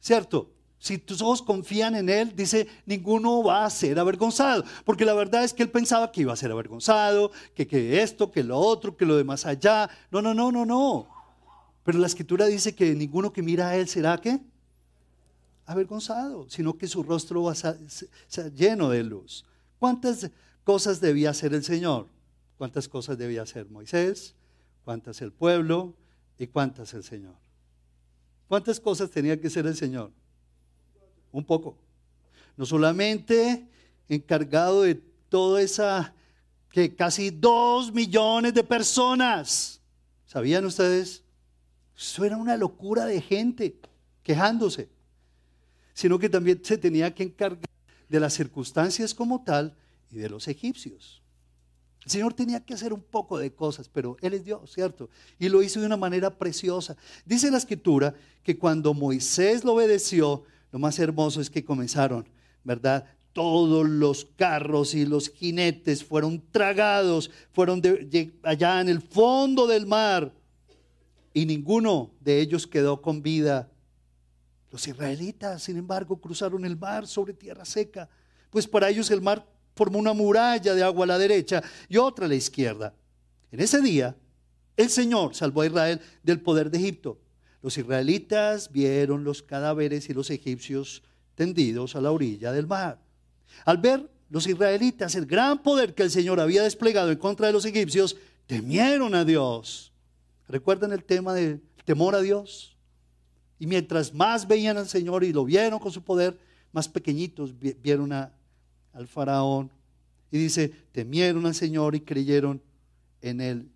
¿cierto? 0.00 0.50
Si 0.78 0.96
tus 0.96 1.20
ojos 1.20 1.42
confían 1.42 1.96
en 1.96 2.08
Él, 2.08 2.34
dice, 2.36 2.68
ninguno 2.86 3.42
va 3.42 3.64
a 3.64 3.70
ser 3.70 3.98
avergonzado. 3.98 4.64
Porque 4.84 5.04
la 5.04 5.12
verdad 5.12 5.42
es 5.42 5.52
que 5.52 5.64
Él 5.64 5.70
pensaba 5.70 6.12
que 6.12 6.20
iba 6.20 6.32
a 6.32 6.36
ser 6.36 6.52
avergonzado, 6.52 7.32
que, 7.54 7.66
que 7.66 8.00
esto, 8.00 8.30
que 8.30 8.44
lo 8.44 8.56
otro, 8.58 8.96
que 8.96 9.04
lo 9.04 9.16
demás 9.16 9.44
allá. 9.44 9.90
No, 10.10 10.22
no, 10.22 10.34
no, 10.34 10.52
no, 10.52 10.64
no. 10.64 11.08
Pero 11.82 11.98
la 11.98 12.06
escritura 12.06 12.46
dice 12.46 12.76
que 12.76 12.94
ninguno 12.94 13.32
que 13.32 13.42
mira 13.42 13.68
a 13.68 13.76
Él 13.76 13.88
será 13.88 14.18
que 14.18 14.38
avergonzado, 15.68 16.48
sino 16.48 16.78
que 16.78 16.88
su 16.88 17.02
rostro 17.02 17.42
va 17.42 17.52
a 17.52 17.54
ser 17.54 18.54
lleno 18.54 18.88
de 18.88 19.04
luz. 19.04 19.44
¿Cuántas 19.78 20.30
cosas 20.64 20.98
debía 20.98 21.30
hacer 21.30 21.52
el 21.52 21.62
Señor? 21.62 22.06
¿Cuántas 22.56 22.88
cosas 22.88 23.18
debía 23.18 23.42
hacer 23.42 23.68
Moisés? 23.68 24.34
¿Cuántas 24.84 25.20
el 25.20 25.30
pueblo? 25.30 25.94
¿Y 26.38 26.46
cuántas 26.46 26.94
el 26.94 27.04
Señor? 27.04 27.34
¿Cuántas 28.48 28.80
cosas 28.80 29.10
tenía 29.10 29.38
que 29.38 29.48
hacer 29.48 29.66
el 29.66 29.76
Señor? 29.76 30.10
Un 31.32 31.44
poco. 31.44 31.76
No 32.56 32.64
solamente 32.64 33.68
encargado 34.08 34.82
de 34.82 34.94
toda 35.28 35.60
esa, 35.60 36.14
que 36.70 36.96
casi 36.96 37.28
dos 37.28 37.92
millones 37.92 38.54
de 38.54 38.64
personas. 38.64 39.82
¿Sabían 40.26 40.64
ustedes? 40.64 41.22
Eso 41.94 42.24
era 42.24 42.38
una 42.38 42.56
locura 42.56 43.04
de 43.04 43.20
gente 43.20 43.78
quejándose 44.22 44.88
sino 45.98 46.16
que 46.20 46.28
también 46.28 46.60
se 46.62 46.78
tenía 46.78 47.12
que 47.12 47.24
encargar 47.24 47.68
de 48.08 48.20
las 48.20 48.32
circunstancias 48.32 49.12
como 49.12 49.42
tal 49.42 49.74
y 50.12 50.18
de 50.18 50.28
los 50.28 50.46
egipcios. 50.46 51.24
El 52.04 52.12
Señor 52.12 52.34
tenía 52.34 52.64
que 52.64 52.72
hacer 52.72 52.92
un 52.92 53.02
poco 53.02 53.36
de 53.36 53.52
cosas, 53.52 53.88
pero 53.88 54.16
Él 54.20 54.34
es 54.34 54.44
Dios, 54.44 54.72
¿cierto? 54.72 55.10
Y 55.40 55.48
lo 55.48 55.60
hizo 55.60 55.80
de 55.80 55.86
una 55.86 55.96
manera 55.96 56.38
preciosa. 56.38 56.96
Dice 57.24 57.50
la 57.50 57.58
escritura 57.58 58.14
que 58.44 58.56
cuando 58.56 58.94
Moisés 58.94 59.64
lo 59.64 59.72
obedeció, 59.72 60.44
lo 60.70 60.78
más 60.78 61.00
hermoso 61.00 61.40
es 61.40 61.50
que 61.50 61.64
comenzaron, 61.64 62.28
¿verdad? 62.62 63.04
Todos 63.32 63.88
los 63.88 64.24
carros 64.36 64.94
y 64.94 65.04
los 65.04 65.30
jinetes 65.30 66.04
fueron 66.04 66.44
tragados, 66.52 67.28
fueron 67.50 67.82
allá 68.44 68.80
en 68.80 68.88
el 68.88 69.02
fondo 69.02 69.66
del 69.66 69.84
mar 69.84 70.32
y 71.34 71.44
ninguno 71.44 72.12
de 72.20 72.40
ellos 72.40 72.68
quedó 72.68 73.02
con 73.02 73.20
vida 73.20 73.68
los 74.70 74.86
israelitas, 74.86 75.62
sin 75.62 75.76
embargo, 75.76 76.20
cruzaron 76.20 76.64
el 76.64 76.76
mar 76.76 77.06
sobre 77.06 77.32
tierra 77.32 77.64
seca, 77.64 78.08
pues 78.50 78.66
para 78.66 78.88
ellos 78.90 79.10
el 79.10 79.20
mar 79.20 79.46
formó 79.74 79.98
una 79.98 80.12
muralla 80.12 80.74
de 80.74 80.82
agua 80.82 81.04
a 81.04 81.08
la 81.08 81.18
derecha 81.18 81.62
y 81.88 81.96
otra 81.96 82.26
a 82.26 82.28
la 82.28 82.34
izquierda. 82.34 82.94
En 83.50 83.60
ese 83.60 83.80
día, 83.80 84.16
el 84.76 84.90
Señor 84.90 85.34
salvó 85.34 85.62
a 85.62 85.66
Israel 85.66 86.00
del 86.22 86.40
poder 86.40 86.70
de 86.70 86.78
Egipto. 86.78 87.18
Los 87.62 87.78
israelitas 87.78 88.70
vieron 88.70 89.24
los 89.24 89.42
cadáveres 89.42 90.08
y 90.08 90.14
los 90.14 90.30
egipcios 90.30 91.02
tendidos 91.34 91.96
a 91.96 92.00
la 92.00 92.12
orilla 92.12 92.52
del 92.52 92.66
mar. 92.66 93.00
Al 93.64 93.78
ver 93.78 94.10
los 94.30 94.46
israelitas 94.46 95.14
el 95.14 95.26
gran 95.26 95.62
poder 95.62 95.94
que 95.94 96.02
el 96.02 96.10
Señor 96.10 96.40
había 96.40 96.62
desplegado 96.62 97.10
en 97.10 97.18
contra 97.18 97.46
de 97.46 97.52
los 97.52 97.64
egipcios, 97.64 98.16
temieron 98.46 99.14
a 99.14 99.24
Dios. 99.24 99.92
¿Recuerdan 100.48 100.92
el 100.92 101.04
tema 101.04 101.34
del 101.34 101.62
temor 101.84 102.14
a 102.14 102.20
Dios? 102.20 102.77
Y 103.58 103.66
mientras 103.66 104.14
más 104.14 104.46
veían 104.46 104.76
al 104.76 104.88
Señor 104.88 105.24
y 105.24 105.32
lo 105.32 105.44
vieron 105.44 105.78
con 105.78 105.92
su 105.92 106.02
poder, 106.02 106.38
más 106.72 106.88
pequeñitos 106.88 107.54
vieron 107.58 108.12
al 108.12 109.08
faraón. 109.08 109.70
Y 110.30 110.38
dice, 110.38 110.68
temieron 110.92 111.46
al 111.46 111.54
Señor 111.54 111.94
y 111.94 112.00
creyeron 112.00 112.60
en 113.20 113.40
él 113.40 113.70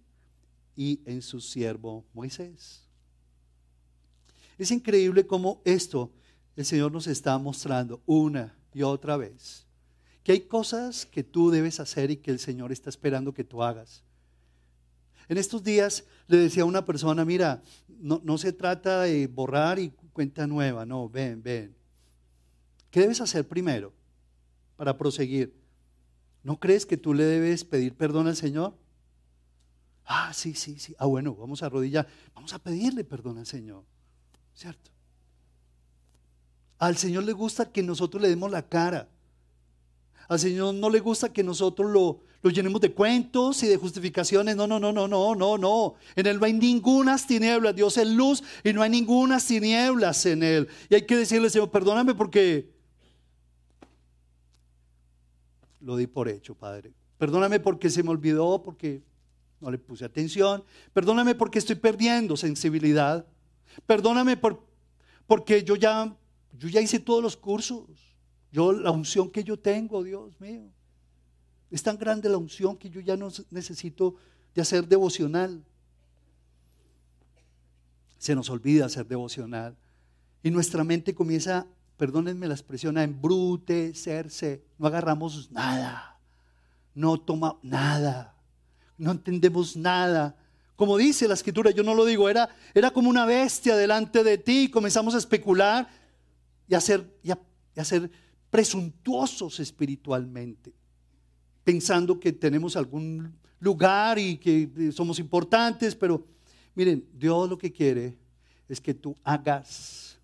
y 0.76 1.00
en 1.04 1.22
su 1.22 1.40
siervo 1.40 2.04
Moisés. 2.12 2.82
Es 4.58 4.70
increíble 4.70 5.26
cómo 5.26 5.60
esto 5.64 6.10
el 6.54 6.64
Señor 6.64 6.92
nos 6.92 7.06
está 7.06 7.36
mostrando 7.38 8.00
una 8.06 8.54
y 8.74 8.82
otra 8.82 9.16
vez. 9.16 9.66
Que 10.22 10.32
hay 10.32 10.40
cosas 10.42 11.04
que 11.06 11.24
tú 11.24 11.50
debes 11.50 11.80
hacer 11.80 12.10
y 12.10 12.16
que 12.16 12.30
el 12.30 12.38
Señor 12.38 12.70
está 12.70 12.90
esperando 12.90 13.34
que 13.34 13.44
tú 13.44 13.62
hagas. 13.62 14.04
En 15.32 15.38
estos 15.38 15.64
días 15.64 16.04
le 16.26 16.36
decía 16.36 16.62
a 16.62 16.66
una 16.66 16.84
persona, 16.84 17.24
mira, 17.24 17.62
no, 17.88 18.36
se 18.36 18.52
trata 18.52 19.00
de 19.00 19.26
borrar 19.28 19.78
y 19.78 19.88
cuenta 20.12 20.46
nueva, 20.46 20.84
no, 20.84 21.08
ven, 21.08 21.42
ven. 21.42 21.74
¿Qué 22.90 23.00
debes 23.00 23.22
hacer 23.22 23.48
primero 23.48 23.94
para 24.76 24.98
proseguir? 24.98 25.58
¿No 26.42 26.60
crees 26.60 26.84
que 26.84 26.98
tú 26.98 27.14
le 27.14 27.24
debes 27.24 27.64
pedir 27.64 27.94
perdón 27.94 28.26
al 28.26 28.36
Señor? 28.36 28.76
Ah, 30.04 30.34
sí, 30.34 30.52
sí, 30.52 30.78
sí. 30.78 30.94
Ah, 30.98 31.06
bueno, 31.06 31.34
vamos 31.34 31.62
a 31.62 31.66
arrodillar. 31.66 32.06
Vamos 32.34 32.52
a 32.52 32.58
pedirle 32.58 33.02
perdón 33.02 33.38
al 33.38 33.46
Señor. 33.46 33.84
¿Cierto? 34.52 34.90
Al 36.76 36.98
Señor 36.98 37.24
le 37.24 37.32
gusta 37.32 37.72
que 37.72 37.82
nosotros 37.82 38.22
le 38.22 38.28
demos 38.28 38.50
la 38.50 38.68
cara. 38.68 39.08
Al 40.28 40.38
Señor 40.38 40.74
no 40.74 40.90
le 40.90 41.00
gusta 41.00 41.32
que 41.32 41.42
nosotros 41.42 41.90
lo, 41.90 42.20
lo 42.42 42.50
llenemos 42.50 42.80
de 42.80 42.92
cuentos 42.92 43.62
y 43.62 43.68
de 43.68 43.76
justificaciones. 43.76 44.56
No, 44.56 44.66
no, 44.66 44.80
no, 44.80 44.92
no, 44.92 45.06
no, 45.06 45.34
no, 45.34 45.58
no. 45.58 45.94
En 46.16 46.26
Él 46.26 46.40
no 46.40 46.44
hay 46.46 46.52
ninguna 46.52 47.16
tinieblas. 47.16 47.74
Dios 47.74 47.96
es 47.96 48.08
luz 48.08 48.42
y 48.64 48.72
no 48.72 48.82
hay 48.82 48.90
ninguna 48.90 49.38
tinieblas 49.38 50.26
en 50.26 50.42
Él. 50.42 50.68
Y 50.90 50.96
hay 50.96 51.02
que 51.02 51.16
decirle, 51.16 51.48
Señor, 51.50 51.70
perdóname 51.70 52.14
porque 52.14 52.68
lo 55.80 55.96
di 55.96 56.08
por 56.08 56.28
hecho, 56.28 56.54
Padre. 56.54 56.92
Perdóname 57.16 57.60
porque 57.60 57.88
se 57.90 58.02
me 58.02 58.10
olvidó, 58.10 58.60
porque 58.62 59.02
no 59.60 59.70
le 59.70 59.78
puse 59.78 60.04
atención. 60.04 60.64
Perdóname 60.92 61.36
porque 61.36 61.60
estoy 61.60 61.76
perdiendo 61.76 62.36
sensibilidad. 62.36 63.24
Perdóname 63.86 64.36
por, 64.36 64.66
porque 65.28 65.62
yo 65.62 65.76
ya, 65.76 66.12
yo 66.58 66.68
ya 66.68 66.80
hice 66.80 66.98
todos 66.98 67.22
los 67.22 67.36
cursos. 67.36 67.84
Yo, 68.50 68.72
la 68.72 68.90
unción 68.90 69.30
que 69.30 69.44
yo 69.44 69.56
tengo, 69.56 70.02
Dios 70.02 70.38
mío. 70.40 70.72
Es 71.72 71.82
tan 71.82 71.96
grande 71.96 72.28
la 72.28 72.36
unción 72.36 72.76
que 72.76 72.90
yo 72.90 73.00
ya 73.00 73.16
no 73.16 73.28
necesito 73.50 74.14
de 74.54 74.60
hacer 74.60 74.86
devocional. 74.86 75.64
Se 78.18 78.34
nos 78.34 78.50
olvida 78.50 78.84
hacer 78.84 79.06
devocional. 79.06 79.74
Y 80.42 80.50
nuestra 80.50 80.84
mente 80.84 81.14
comienza, 81.14 81.66
perdónenme 81.96 82.46
la 82.46 82.54
expresión, 82.54 82.98
a 82.98 83.04
embrutecerse. 83.04 84.62
No 84.78 84.86
agarramos 84.86 85.50
nada. 85.50 86.18
No 86.94 87.18
toma 87.18 87.56
nada. 87.62 88.36
No 88.98 89.10
entendemos 89.10 89.74
nada. 89.74 90.36
Como 90.76 90.98
dice 90.98 91.26
la 91.26 91.34
escritura, 91.34 91.70
yo 91.70 91.82
no 91.82 91.94
lo 91.94 92.04
digo, 92.04 92.28
era, 92.28 92.50
era 92.74 92.90
como 92.90 93.08
una 93.08 93.24
bestia 93.24 93.76
delante 93.76 94.22
de 94.22 94.36
ti. 94.36 94.68
comenzamos 94.70 95.14
a 95.14 95.18
especular 95.18 95.88
y 96.68 96.74
a 96.74 96.80
ser, 96.80 97.18
y 97.22 97.30
a 97.30 97.84
ser 97.84 98.10
presuntuosos 98.50 99.60
espiritualmente, 99.60 100.74
pensando 101.64 102.18
que 102.18 102.32
tenemos 102.32 102.76
algún 102.76 103.32
lugar 103.60 104.18
y 104.18 104.36
que 104.36 104.90
somos 104.92 105.18
importantes, 105.18 105.94
pero 105.94 106.24
miren, 106.74 107.04
Dios 107.14 107.48
lo 107.48 107.56
que 107.56 107.72
quiere 107.72 108.16
es 108.68 108.80
que 108.80 108.94
tú 108.94 109.16
hagas 109.22 110.18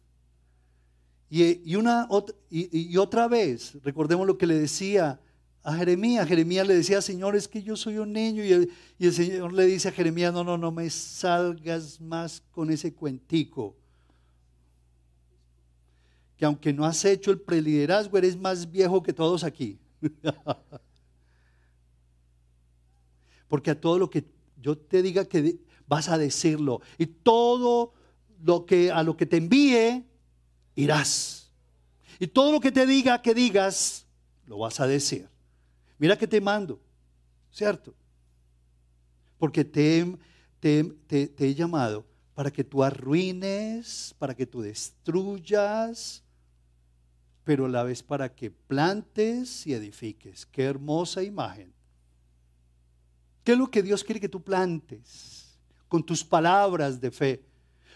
Y, 1.31 1.61
y, 1.71 2.97
otra 2.97 3.29
vez, 3.29 3.77
recordemos 3.85 4.27
lo 4.27 4.39
que 4.39 4.47
le 4.47 4.59
decía 4.59 5.21
a 5.63 5.75
Jeremías. 5.75 6.27
Jeremías 6.27 6.67
le 6.67 6.75
decía, 6.75 7.03
Señor, 7.03 7.37
es 7.37 7.47
que 7.47 7.63
yo 7.63 7.77
soy 7.77 7.99
un 7.99 8.15
niño. 8.15 8.43
Y 8.43 8.53
el, 8.53 8.73
y 8.99 9.07
el 9.07 9.13
Señor 9.13 9.53
le 9.53 9.67
dice 9.67 9.89
a 9.89 9.93
Jeremías, 9.93 10.33
no, 10.33 10.43
no, 10.43 10.57
no 10.57 10.73
me 10.73 10.89
salgas 10.89 12.01
más 12.01 12.43
con 12.51 12.71
ese 12.71 12.95
cuentico. 12.95 13.77
Que 16.39 16.47
aunque 16.47 16.73
no 16.73 16.87
has 16.87 17.05
hecho 17.05 17.31
el 17.31 17.41
preliderazgo, 17.41 18.17
eres 18.17 18.35
más 18.35 18.71
viejo 18.71 19.03
que 19.03 19.13
todos 19.13 19.45
aquí. 19.45 19.79
Porque 23.49 23.71
a 23.71 23.81
todo 23.81 23.99
lo 23.99 24.11
que 24.11 24.25
yo 24.61 24.77
te 24.77 25.03
diga 25.03 25.25
que 25.25 25.59
vas 25.87 26.09
a 26.09 26.19
decirlo. 26.19 26.81
Y 26.99 27.07
todo 27.07 27.95
lo 28.43 28.67
que 28.67 28.93
a 28.93 29.03
lo 29.03 29.17
que 29.17 29.27
te 29.27 29.39
envíe, 29.39 30.05
irás. 30.75 31.51
Y 32.19 32.27
todo 32.27 32.53
lo 32.53 32.61
que 32.61 32.73
te 32.73 32.87
diga 32.87 33.23
que 33.23 33.35
digas, 33.35 34.07
lo 34.47 34.59
vas 34.59 34.81
a 34.81 34.87
decir. 34.87 35.29
Mira 35.99 36.17
que 36.17 36.27
te 36.27 36.41
mando, 36.41 36.81
¿cierto? 37.51 37.95
Porque 39.39 39.65
te, 39.65 40.17
te, 40.61 41.35
he 41.39 41.55
llamado 41.55 42.05
para 42.35 42.51
que 42.51 42.65
tú 42.65 42.83
arruines, 42.83 44.15
para 44.19 44.35
que 44.35 44.47
tú 44.47 44.61
destruyas, 44.61 46.23
pero 47.45 47.67
a 47.67 47.69
la 47.69 47.83
vez 47.83 48.03
para 48.03 48.35
que 48.35 48.51
plantes 48.51 49.67
y 49.67 49.75
edifiques. 49.75 50.47
Qué 50.47 50.65
hermosa 50.65 51.23
imagen. 51.23 51.73
¿Qué 53.49 53.53
es 53.53 53.59
lo 53.59 53.71
que 53.71 53.83
Dios 53.83 54.05
quiere 54.05 54.21
que 54.21 54.29
tú 54.29 54.43
plantes 54.43 55.57
con 55.89 56.05
tus 56.05 56.23
palabras 56.23 57.01
de 57.01 57.11
fe? 57.11 57.43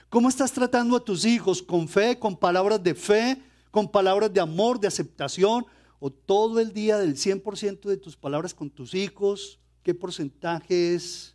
¿Cómo 0.08 0.30
estás 0.30 0.50
tratando 0.50 0.96
a 0.96 1.04
tus 1.04 1.26
hijos? 1.26 1.62
¿Con 1.62 1.88
fe, 1.88 2.18
con 2.18 2.34
palabras 2.34 2.82
de 2.82 2.94
fe, 2.94 3.36
con 3.70 3.86
palabras 3.86 4.32
de 4.32 4.40
amor, 4.40 4.80
de 4.80 4.88
aceptación? 4.88 5.66
¿O 6.00 6.08
todo 6.08 6.58
el 6.58 6.72
día 6.72 6.96
del 6.96 7.16
100% 7.16 7.82
de 7.82 7.98
tus 7.98 8.16
palabras 8.16 8.54
con 8.54 8.70
tus 8.70 8.94
hijos? 8.94 9.58
¿Qué 9.82 9.92
porcentaje 9.92 10.94
es 10.94 11.34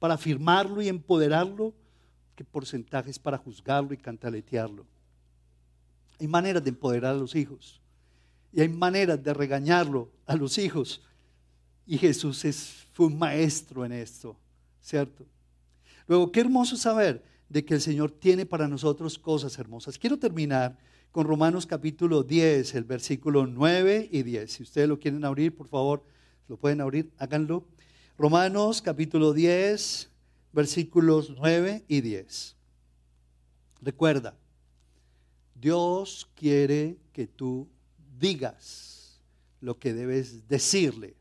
para 0.00 0.14
afirmarlo 0.14 0.82
y 0.82 0.88
empoderarlo? 0.88 1.72
¿Qué 2.34 2.42
porcentaje 2.42 3.08
es 3.08 3.20
para 3.20 3.38
juzgarlo 3.38 3.94
y 3.94 3.98
cantaletearlo? 3.98 4.84
Hay 6.18 6.26
maneras 6.26 6.64
de 6.64 6.70
empoderar 6.70 7.14
a 7.14 7.18
los 7.18 7.36
hijos 7.36 7.80
y 8.52 8.62
hay 8.62 8.68
maneras 8.68 9.22
de 9.22 9.32
regañarlo 9.32 10.10
a 10.26 10.34
los 10.34 10.58
hijos. 10.58 11.02
Y 11.86 11.98
Jesús 11.98 12.44
es, 12.44 12.86
fue 12.92 13.06
un 13.06 13.18
maestro 13.18 13.84
en 13.84 13.92
esto, 13.92 14.36
¿cierto? 14.80 15.26
Luego, 16.06 16.32
qué 16.32 16.40
hermoso 16.40 16.76
saber 16.76 17.22
de 17.48 17.64
que 17.64 17.74
el 17.74 17.80
Señor 17.80 18.10
tiene 18.10 18.46
para 18.46 18.68
nosotros 18.68 19.18
cosas 19.18 19.58
hermosas. 19.58 19.98
Quiero 19.98 20.18
terminar 20.18 20.78
con 21.12 21.26
Romanos 21.26 21.66
capítulo 21.66 22.22
10, 22.22 22.74
el 22.74 22.84
versículo 22.84 23.46
9 23.46 24.08
y 24.10 24.22
10. 24.22 24.50
Si 24.50 24.62
ustedes 24.62 24.88
lo 24.88 24.98
quieren 24.98 25.24
abrir, 25.24 25.54
por 25.54 25.68
favor, 25.68 26.04
lo 26.48 26.56
pueden 26.56 26.80
abrir, 26.80 27.10
háganlo. 27.18 27.64
Romanos 28.18 28.80
capítulo 28.82 29.32
10, 29.32 30.10
versículos 30.52 31.34
9 31.36 31.84
y 31.86 32.00
10. 32.00 32.56
Recuerda, 33.82 34.36
Dios 35.54 36.28
quiere 36.34 36.96
que 37.12 37.26
tú 37.26 37.68
digas 38.18 39.20
lo 39.60 39.78
que 39.78 39.92
debes 39.92 40.48
decirle 40.48 41.14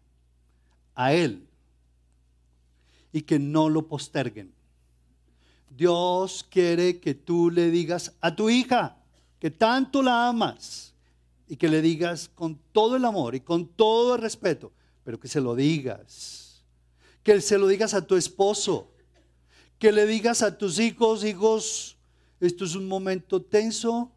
a 0.96 1.14
Él 1.14 1.48
y 3.12 3.22
que 3.22 3.40
no 3.40 3.70
lo 3.70 3.88
posterguen. 3.88 4.54
Dios 5.70 6.46
quiere 6.50 7.00
que 7.00 7.14
tú 7.14 7.50
le 7.50 7.72
digas 7.72 8.14
a 8.22 8.36
tu 8.36 8.50
hija 8.50 8.98
que 9.40 9.52
tanto 9.52 10.02
la 10.02 10.30
amas 10.30 10.94
y 11.48 11.58
que 11.58 11.68
le 11.68 11.82
digas 11.82 12.30
con 12.34 12.60
todo 12.72 12.96
el 12.96 13.06
amor 13.06 13.36
y 13.36 13.42
con 13.42 13.68
todo 13.68 14.16
el 14.16 14.22
respeto, 14.22 14.72
pero 15.04 15.20
que 15.20 15.28
se 15.28 15.42
lo 15.42 15.56
digas. 15.56 16.64
Que 17.24 17.42
se 17.42 17.58
lo 17.58 17.68
digas 17.68 17.94
a 17.94 18.06
tu 18.06 18.16
esposo, 18.16 18.92
que 19.80 19.92
le 19.92 20.06
digas 20.06 20.42
a 20.42 20.58
tus 20.58 20.80
hijos, 20.80 21.26
hijos, 21.26 21.98
esto 22.40 22.66
es 22.66 22.76
un 22.76 22.88
momento 22.88 23.42
tenso. 23.42 24.12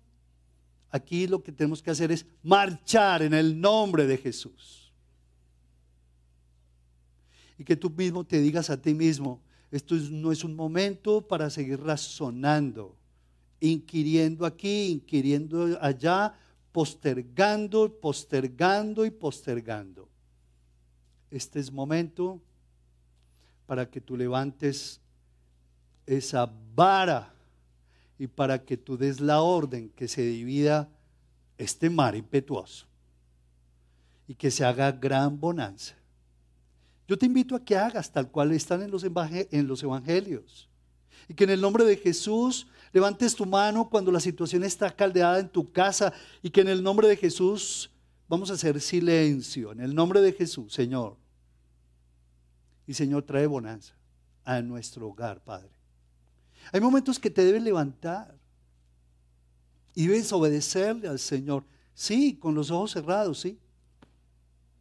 Aquí 0.90 1.26
lo 1.26 1.42
que 1.42 1.52
tenemos 1.52 1.82
que 1.82 1.90
hacer 1.90 2.12
es 2.12 2.24
marchar 2.42 3.22
en 3.22 3.34
el 3.34 3.60
nombre 3.60 4.06
de 4.06 4.18
Jesús. 4.18 4.85
Y 7.58 7.64
que 7.64 7.76
tú 7.76 7.90
mismo 7.90 8.24
te 8.24 8.40
digas 8.40 8.70
a 8.70 8.80
ti 8.80 8.94
mismo, 8.94 9.40
esto 9.70 9.94
no 10.10 10.32
es 10.32 10.44
un 10.44 10.54
momento 10.54 11.26
para 11.26 11.50
seguir 11.50 11.80
razonando, 11.80 12.96
inquiriendo 13.60 14.46
aquí, 14.46 14.92
inquiriendo 14.92 15.78
allá, 15.80 16.34
postergando, 16.72 17.92
postergando 18.00 19.04
y 19.04 19.10
postergando. 19.10 20.08
Este 21.30 21.58
es 21.58 21.72
momento 21.72 22.40
para 23.66 23.90
que 23.90 24.00
tú 24.00 24.16
levantes 24.16 25.00
esa 26.06 26.50
vara 26.74 27.34
y 28.18 28.26
para 28.26 28.64
que 28.64 28.76
tú 28.76 28.96
des 28.96 29.20
la 29.20 29.40
orden 29.40 29.90
que 29.90 30.08
se 30.08 30.22
divida 30.22 30.88
este 31.58 31.90
mar 31.90 32.14
impetuoso 32.14 32.86
y 34.28 34.34
que 34.34 34.50
se 34.50 34.64
haga 34.64 34.92
gran 34.92 35.38
bonanza. 35.38 35.96
Yo 37.08 37.16
te 37.16 37.26
invito 37.26 37.54
a 37.54 37.64
que 37.64 37.76
hagas 37.76 38.10
tal 38.10 38.30
cual 38.30 38.52
están 38.52 38.82
en 38.82 38.90
los, 38.90 39.04
en 39.04 39.66
los 39.66 39.82
evangelios. 39.82 40.68
Y 41.28 41.34
que 41.34 41.44
en 41.44 41.50
el 41.50 41.60
nombre 41.60 41.84
de 41.84 41.96
Jesús 41.96 42.66
levantes 42.92 43.34
tu 43.34 43.46
mano 43.46 43.88
cuando 43.88 44.10
la 44.10 44.20
situación 44.20 44.64
está 44.64 44.90
caldeada 44.90 45.38
en 45.38 45.48
tu 45.48 45.70
casa 45.70 46.12
y 46.42 46.50
que 46.50 46.60
en 46.60 46.68
el 46.68 46.82
nombre 46.82 47.08
de 47.08 47.16
Jesús 47.16 47.90
vamos 48.28 48.50
a 48.50 48.54
hacer 48.54 48.80
silencio. 48.80 49.72
En 49.72 49.80
el 49.80 49.94
nombre 49.94 50.20
de 50.20 50.32
Jesús, 50.32 50.72
Señor. 50.72 51.16
Y 52.86 52.94
Señor, 52.94 53.22
trae 53.24 53.46
bonanza 53.46 53.94
a 54.44 54.60
nuestro 54.62 55.08
hogar, 55.08 55.42
Padre. 55.42 55.70
Hay 56.72 56.80
momentos 56.80 57.18
que 57.18 57.30
te 57.30 57.44
debes 57.44 57.62
levantar 57.62 58.36
y 59.94 60.06
debes 60.06 60.32
obedecerle 60.32 61.08
al 61.08 61.18
Señor. 61.18 61.64
Sí, 61.94 62.36
con 62.36 62.54
los 62.54 62.70
ojos 62.70 62.92
cerrados, 62.92 63.40
sí. 63.40 63.58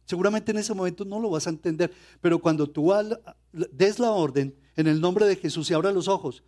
Seguramente 0.06 0.52
en 0.52 0.58
ese 0.58 0.72
momento 0.72 1.04
no 1.04 1.20
lo 1.20 1.30
vas 1.30 1.46
a 1.46 1.50
entender, 1.50 1.92
pero 2.20 2.38
cuando 2.38 2.70
tú 2.70 2.92
des 3.52 3.98
la 3.98 4.12
orden 4.12 4.54
en 4.76 4.86
el 4.86 5.00
nombre 5.00 5.26
de 5.26 5.36
Jesús 5.36 5.70
y 5.70 5.74
abras 5.74 5.92
los 5.92 6.08
ojos, 6.08 6.42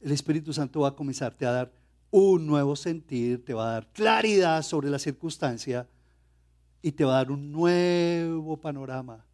el 0.00 0.12
Espíritu 0.12 0.52
Santo 0.52 0.80
va 0.80 0.88
a 0.88 0.94
comenzarte 0.94 1.46
a 1.46 1.52
dar 1.52 1.72
un 2.10 2.46
nuevo 2.46 2.76
sentir, 2.76 3.44
te 3.44 3.54
va 3.54 3.70
a 3.70 3.72
dar 3.72 3.92
claridad 3.92 4.62
sobre 4.62 4.90
la 4.90 4.98
circunstancia 4.98 5.88
y 6.82 6.92
te 6.92 7.04
va 7.04 7.14
a 7.14 7.24
dar 7.24 7.32
un 7.32 7.50
nuevo 7.50 8.56
panorama 8.58 9.24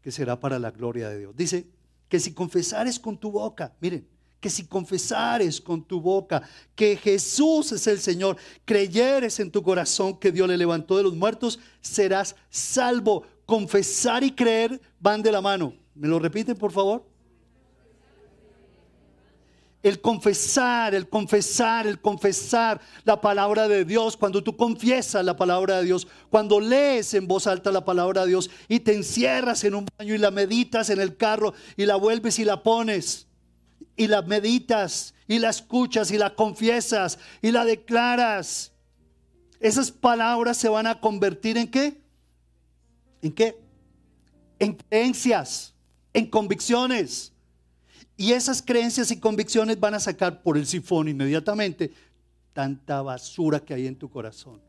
que 0.00 0.10
será 0.10 0.40
para 0.40 0.58
la 0.58 0.70
gloria 0.70 1.08
de 1.08 1.18
Dios. 1.20 1.36
Dice 1.36 1.68
que 2.08 2.18
si 2.18 2.32
confesares 2.32 2.98
con 2.98 3.18
tu 3.18 3.30
boca, 3.30 3.74
miren, 3.80 4.06
que 4.42 4.50
si 4.50 4.66
confesares 4.66 5.60
con 5.60 5.84
tu 5.84 6.00
boca 6.00 6.42
que 6.74 6.96
Jesús 6.96 7.70
es 7.70 7.86
el 7.86 8.00
Señor, 8.00 8.36
creyeres 8.64 9.38
en 9.38 9.52
tu 9.52 9.62
corazón 9.62 10.18
que 10.18 10.32
Dios 10.32 10.48
le 10.48 10.58
levantó 10.58 10.96
de 10.96 11.04
los 11.04 11.14
muertos, 11.14 11.60
serás 11.80 12.34
salvo. 12.50 13.24
Confesar 13.46 14.24
y 14.24 14.32
creer 14.32 14.80
van 14.98 15.22
de 15.22 15.30
la 15.30 15.40
mano. 15.40 15.74
¿Me 15.94 16.08
lo 16.08 16.18
repiten, 16.18 16.56
por 16.56 16.72
favor? 16.72 17.06
El 19.80 20.00
confesar, 20.00 20.94
el 20.94 21.08
confesar, 21.08 21.86
el 21.86 22.00
confesar 22.00 22.80
la 23.04 23.20
palabra 23.20 23.68
de 23.68 23.84
Dios, 23.84 24.16
cuando 24.16 24.42
tú 24.42 24.56
confiesas 24.56 25.24
la 25.24 25.36
palabra 25.36 25.78
de 25.78 25.84
Dios, 25.84 26.08
cuando 26.30 26.58
lees 26.58 27.14
en 27.14 27.28
voz 27.28 27.46
alta 27.46 27.70
la 27.70 27.84
palabra 27.84 28.22
de 28.22 28.28
Dios 28.28 28.50
y 28.68 28.80
te 28.80 28.92
encierras 28.92 29.62
en 29.62 29.76
un 29.76 29.86
baño 29.98 30.14
y 30.14 30.18
la 30.18 30.32
meditas 30.32 30.90
en 30.90 31.00
el 31.00 31.16
carro 31.16 31.54
y 31.76 31.86
la 31.86 31.94
vuelves 31.94 32.40
y 32.40 32.44
la 32.44 32.62
pones 32.62 33.28
y 33.96 34.06
la 34.06 34.22
meditas 34.22 35.14
y 35.26 35.38
la 35.38 35.50
escuchas 35.50 36.10
y 36.10 36.18
la 36.18 36.34
confiesas 36.34 37.18
y 37.40 37.50
la 37.50 37.64
declaras, 37.64 38.72
esas 39.60 39.90
palabras 39.90 40.56
se 40.56 40.68
van 40.68 40.86
a 40.86 41.00
convertir 41.00 41.56
en 41.56 41.70
qué? 41.70 42.00
¿En 43.22 43.32
qué? 43.32 43.58
En 44.58 44.74
creencias, 44.74 45.74
en 46.12 46.26
convicciones. 46.26 47.32
Y 48.16 48.32
esas 48.32 48.60
creencias 48.60 49.10
y 49.10 49.20
convicciones 49.20 49.78
van 49.78 49.94
a 49.94 50.00
sacar 50.00 50.42
por 50.42 50.56
el 50.58 50.66
sifón 50.66 51.08
inmediatamente 51.08 51.92
tanta 52.52 53.02
basura 53.02 53.60
que 53.60 53.74
hay 53.74 53.86
en 53.86 53.96
tu 53.96 54.10
corazón. 54.10 54.60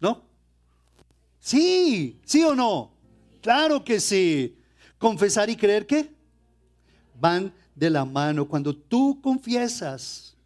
¿No? 0.00 0.24
Sí, 1.38 2.20
sí 2.24 2.42
o 2.42 2.54
no. 2.54 2.92
Claro 3.40 3.84
que 3.84 4.00
sí. 4.00 4.58
Confesar 4.98 5.50
y 5.50 5.56
creer 5.56 5.86
que 5.86 6.13
van 7.24 7.54
de 7.74 7.88
la 7.88 8.04
mano. 8.04 8.46
Cuando 8.46 8.76
tú 8.76 9.18
confiesas 9.22 10.36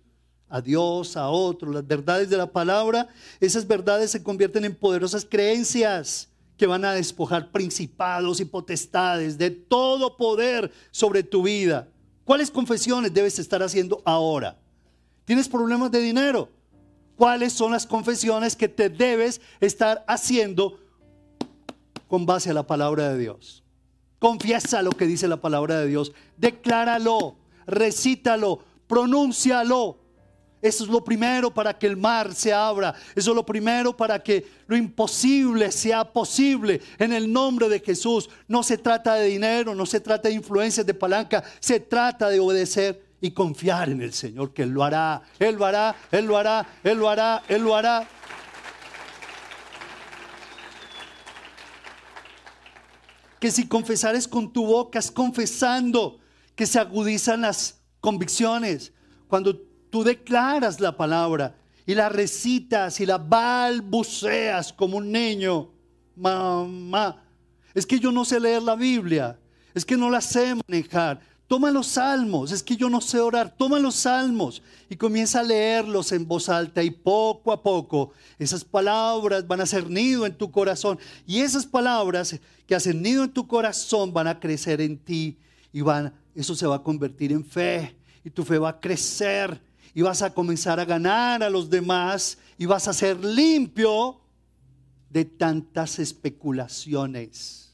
a 0.48 0.60
Dios, 0.60 1.16
a 1.16 1.28
otros, 1.28 1.74
las 1.74 1.84
verdades 1.84 2.30
de 2.30 2.36
la 2.36 2.46
palabra, 2.46 3.08
esas 3.40 3.66
verdades 3.66 4.12
se 4.12 4.22
convierten 4.22 4.64
en 4.64 4.76
poderosas 4.76 5.26
creencias 5.28 6.28
que 6.56 6.68
van 6.68 6.84
a 6.84 6.92
despojar 6.92 7.50
principados 7.50 8.38
y 8.38 8.44
potestades 8.44 9.36
de 9.36 9.50
todo 9.50 10.16
poder 10.16 10.70
sobre 10.92 11.24
tu 11.24 11.42
vida. 11.42 11.88
¿Cuáles 12.24 12.48
confesiones 12.48 13.12
debes 13.12 13.40
estar 13.40 13.60
haciendo 13.60 14.00
ahora? 14.04 14.56
¿Tienes 15.24 15.48
problemas 15.48 15.90
de 15.90 16.00
dinero? 16.00 16.48
¿Cuáles 17.16 17.54
son 17.54 17.72
las 17.72 17.86
confesiones 17.86 18.54
que 18.54 18.68
te 18.68 18.88
debes 18.88 19.40
estar 19.58 20.04
haciendo 20.06 20.78
con 22.06 22.24
base 22.24 22.50
a 22.50 22.54
la 22.54 22.64
palabra 22.64 23.08
de 23.08 23.18
Dios? 23.18 23.64
Confiesa 24.18 24.82
lo 24.82 24.90
que 24.90 25.06
dice 25.06 25.28
la 25.28 25.40
palabra 25.40 25.78
de 25.80 25.86
Dios. 25.86 26.12
Decláralo, 26.36 27.36
recítalo, 27.66 28.60
pronúncialo. 28.86 29.98
Eso 30.60 30.82
es 30.82 30.90
lo 30.90 31.04
primero 31.04 31.54
para 31.54 31.78
que 31.78 31.86
el 31.86 31.96
mar 31.96 32.34
se 32.34 32.52
abra. 32.52 32.94
Eso 33.14 33.30
es 33.30 33.36
lo 33.36 33.46
primero 33.46 33.96
para 33.96 34.18
que 34.18 34.44
lo 34.66 34.76
imposible 34.76 35.70
sea 35.70 36.04
posible. 36.04 36.80
En 36.98 37.12
el 37.12 37.32
nombre 37.32 37.68
de 37.68 37.78
Jesús. 37.78 38.28
No 38.48 38.64
se 38.64 38.76
trata 38.76 39.14
de 39.14 39.26
dinero, 39.26 39.74
no 39.74 39.86
se 39.86 40.00
trata 40.00 40.28
de 40.28 40.34
influencias 40.34 40.84
de 40.84 40.94
palanca. 40.94 41.44
Se 41.60 41.78
trata 41.78 42.28
de 42.28 42.40
obedecer 42.40 43.08
y 43.20 43.30
confiar 43.30 43.88
en 43.88 44.02
el 44.02 44.12
Señor 44.12 44.52
que 44.52 44.62
Él 44.62 44.70
lo 44.70 44.82
hará. 44.82 45.22
Él 45.38 45.54
lo 45.54 45.64
hará, 45.64 45.94
Él 46.10 46.26
lo 46.26 46.36
hará, 46.36 46.66
Él 46.82 46.98
lo 46.98 47.08
hará, 47.08 47.42
Él 47.48 47.62
lo 47.62 47.76
hará. 47.76 48.08
Que 53.40 53.50
si 53.50 53.66
confesares 53.66 54.26
con 54.26 54.52
tu 54.52 54.66
boca, 54.66 54.98
es 54.98 55.10
confesando 55.10 56.18
que 56.54 56.66
se 56.66 56.78
agudizan 56.78 57.42
las 57.42 57.80
convicciones. 58.00 58.92
Cuando 59.28 59.56
tú 59.56 60.02
declaras 60.02 60.80
la 60.80 60.96
palabra 60.96 61.56
y 61.86 61.94
la 61.94 62.08
recitas 62.08 63.00
y 63.00 63.06
la 63.06 63.18
balbuceas 63.18 64.72
como 64.72 64.98
un 64.98 65.10
niño. 65.10 65.70
Mamá, 66.16 67.22
es 67.74 67.86
que 67.86 67.98
yo 67.98 68.10
no 68.10 68.24
sé 68.24 68.40
leer 68.40 68.62
la 68.62 68.74
Biblia, 68.74 69.38
es 69.72 69.84
que 69.84 69.96
no 69.96 70.10
la 70.10 70.20
sé 70.20 70.54
manejar. 70.54 71.20
Toma 71.48 71.70
los 71.70 71.86
salmos, 71.86 72.52
es 72.52 72.62
que 72.62 72.76
yo 72.76 72.90
no 72.90 73.00
sé 73.00 73.18
orar, 73.20 73.54
toma 73.56 73.78
los 73.78 73.94
salmos 73.94 74.62
y 74.90 74.96
comienza 74.96 75.40
a 75.40 75.42
leerlos 75.42 76.12
en 76.12 76.28
voz 76.28 76.50
alta 76.50 76.82
y 76.82 76.90
poco 76.90 77.52
a 77.52 77.62
poco 77.62 78.12
esas 78.38 78.62
palabras 78.62 79.46
van 79.48 79.62
a 79.62 79.66
ser 79.66 79.88
nido 79.88 80.26
en 80.26 80.36
tu 80.36 80.50
corazón 80.50 80.98
y 81.26 81.40
esas 81.40 81.64
palabras 81.64 82.38
que 82.66 82.74
hacen 82.74 83.00
nido 83.00 83.24
en 83.24 83.32
tu 83.32 83.46
corazón 83.46 84.12
van 84.12 84.26
a 84.28 84.38
crecer 84.38 84.82
en 84.82 84.98
ti 84.98 85.38
y 85.72 85.80
van, 85.80 86.12
eso 86.34 86.54
se 86.54 86.66
va 86.66 86.76
a 86.76 86.82
convertir 86.82 87.32
en 87.32 87.42
fe 87.42 87.96
y 88.22 88.28
tu 88.28 88.44
fe 88.44 88.58
va 88.58 88.68
a 88.68 88.80
crecer 88.80 89.58
y 89.94 90.02
vas 90.02 90.20
a 90.20 90.34
comenzar 90.34 90.78
a 90.78 90.84
ganar 90.84 91.42
a 91.42 91.48
los 91.48 91.70
demás 91.70 92.36
y 92.58 92.66
vas 92.66 92.88
a 92.88 92.92
ser 92.92 93.24
limpio 93.24 94.20
de 95.08 95.24
tantas 95.24 95.98
especulaciones. 95.98 97.67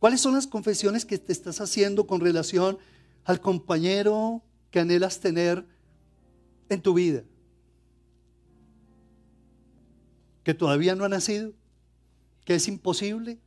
¿Cuáles 0.00 0.22
son 0.22 0.34
las 0.34 0.46
confesiones 0.46 1.04
que 1.04 1.18
te 1.18 1.30
estás 1.30 1.60
haciendo 1.60 2.06
con 2.06 2.22
relación 2.22 2.78
al 3.24 3.40
compañero 3.40 4.42
que 4.70 4.80
anhelas 4.80 5.20
tener 5.20 5.66
en 6.70 6.80
tu 6.80 6.94
vida? 6.94 7.22
Que 10.42 10.54
todavía 10.54 10.94
no 10.94 11.04
ha 11.04 11.10
nacido, 11.10 11.52
que 12.46 12.54
es 12.54 12.66
imposible. 12.66 13.38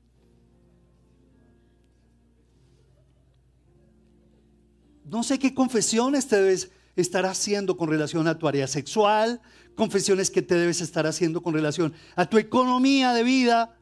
No 5.05 5.23
sé 5.23 5.39
qué 5.39 5.55
confesiones 5.55 6.27
te 6.27 6.35
debes 6.35 6.69
estar 6.95 7.25
haciendo 7.25 7.77
con 7.77 7.89
relación 7.89 8.27
a 8.27 8.37
tu 8.37 8.47
área 8.47 8.67
sexual, 8.67 9.41
confesiones 9.73 10.29
que 10.29 10.43
te 10.43 10.53
debes 10.53 10.81
estar 10.81 11.07
haciendo 11.07 11.41
con 11.41 11.55
relación 11.55 11.93
a 12.15 12.27
tu 12.27 12.37
economía 12.37 13.11
de 13.13 13.23
vida. 13.23 13.75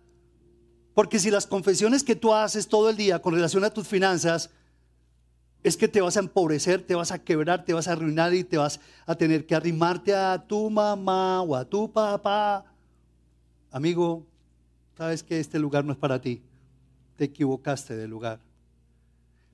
Porque 0.94 1.20
si 1.20 1.32
las 1.32 1.48
confesiones 1.48 2.04
que 2.04 2.16
tú 2.16 2.34
haces 2.34 2.68
todo 2.68 2.90
el 2.90 2.98
día 2.98 3.20
con 3.20 3.34
relación 3.34 3.64
a 3.64 3.70
tus 3.70 3.88
finanzas, 3.88 4.50
es 5.64 5.78
que 5.78 5.88
te 5.88 6.02
vas 6.02 6.18
a 6.18 6.22
empobrecer, 6.22 6.82
te 6.82 6.96
vas 6.96 7.12
a 7.12 7.20
quebrar, 7.20 7.66
te 7.66 7.74
vas 7.74 7.88
a 7.88 7.94
arruinar 7.94 8.34
y 8.34 8.44
te 8.44 8.58
vas 8.58 8.80
a 9.06 9.16
tener 9.16 9.46
que 9.46 9.56
arrimarte 9.56 10.16
a 10.16 10.44
tu 10.46 10.70
mamá 10.70 11.42
o 11.42 11.56
a 11.56 11.66
tu 11.66 11.92
papá. 11.92 12.66
Amigo, 13.72 14.26
sabes 14.98 15.24
que 15.24 15.40
este 15.40 15.60
lugar 15.60 15.86
no 15.86 15.94
es 15.94 16.00
para 16.00 16.20
ti. 16.20 16.42
Te 17.16 17.26
equivocaste 17.26 17.96
de 17.96 18.08
lugar. 18.08 18.40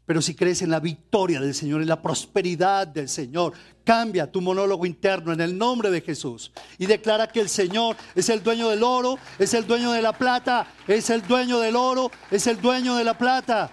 Pero 0.08 0.22
si 0.22 0.36
crees 0.36 0.62
en 0.62 0.72
la 0.72 0.80
victoria 0.80 1.42
del 1.42 1.54
Señor, 1.54 1.82
en 1.82 1.90
la 1.90 2.02
prosperidad 2.02 2.88
del 2.88 3.10
Señor, 3.10 3.52
cambia 3.84 4.32
tu 4.32 4.40
monólogo 4.40 4.86
interno 4.86 5.34
en 5.34 5.42
el 5.42 5.58
nombre 5.58 5.92
de 5.92 6.00
Jesús 6.00 6.54
y 6.78 6.86
declara 6.86 7.28
que 7.28 7.42
el 7.42 7.50
Señor 7.50 7.98
es 8.16 8.30
el 8.30 8.42
dueño 8.42 8.70
del 8.70 8.84
oro, 8.84 9.20
es 9.38 9.54
el 9.54 9.68
dueño 9.68 9.92
de 9.92 10.02
la 10.02 10.14
plata, 10.14 10.66
es 10.88 11.10
el 11.10 11.28
dueño 11.28 11.60
del 11.60 11.76
oro, 11.76 12.10
es 12.32 12.48
el 12.48 12.62
dueño 12.62 12.96
de 12.96 13.04
la 13.04 13.18
plata. 13.18 13.70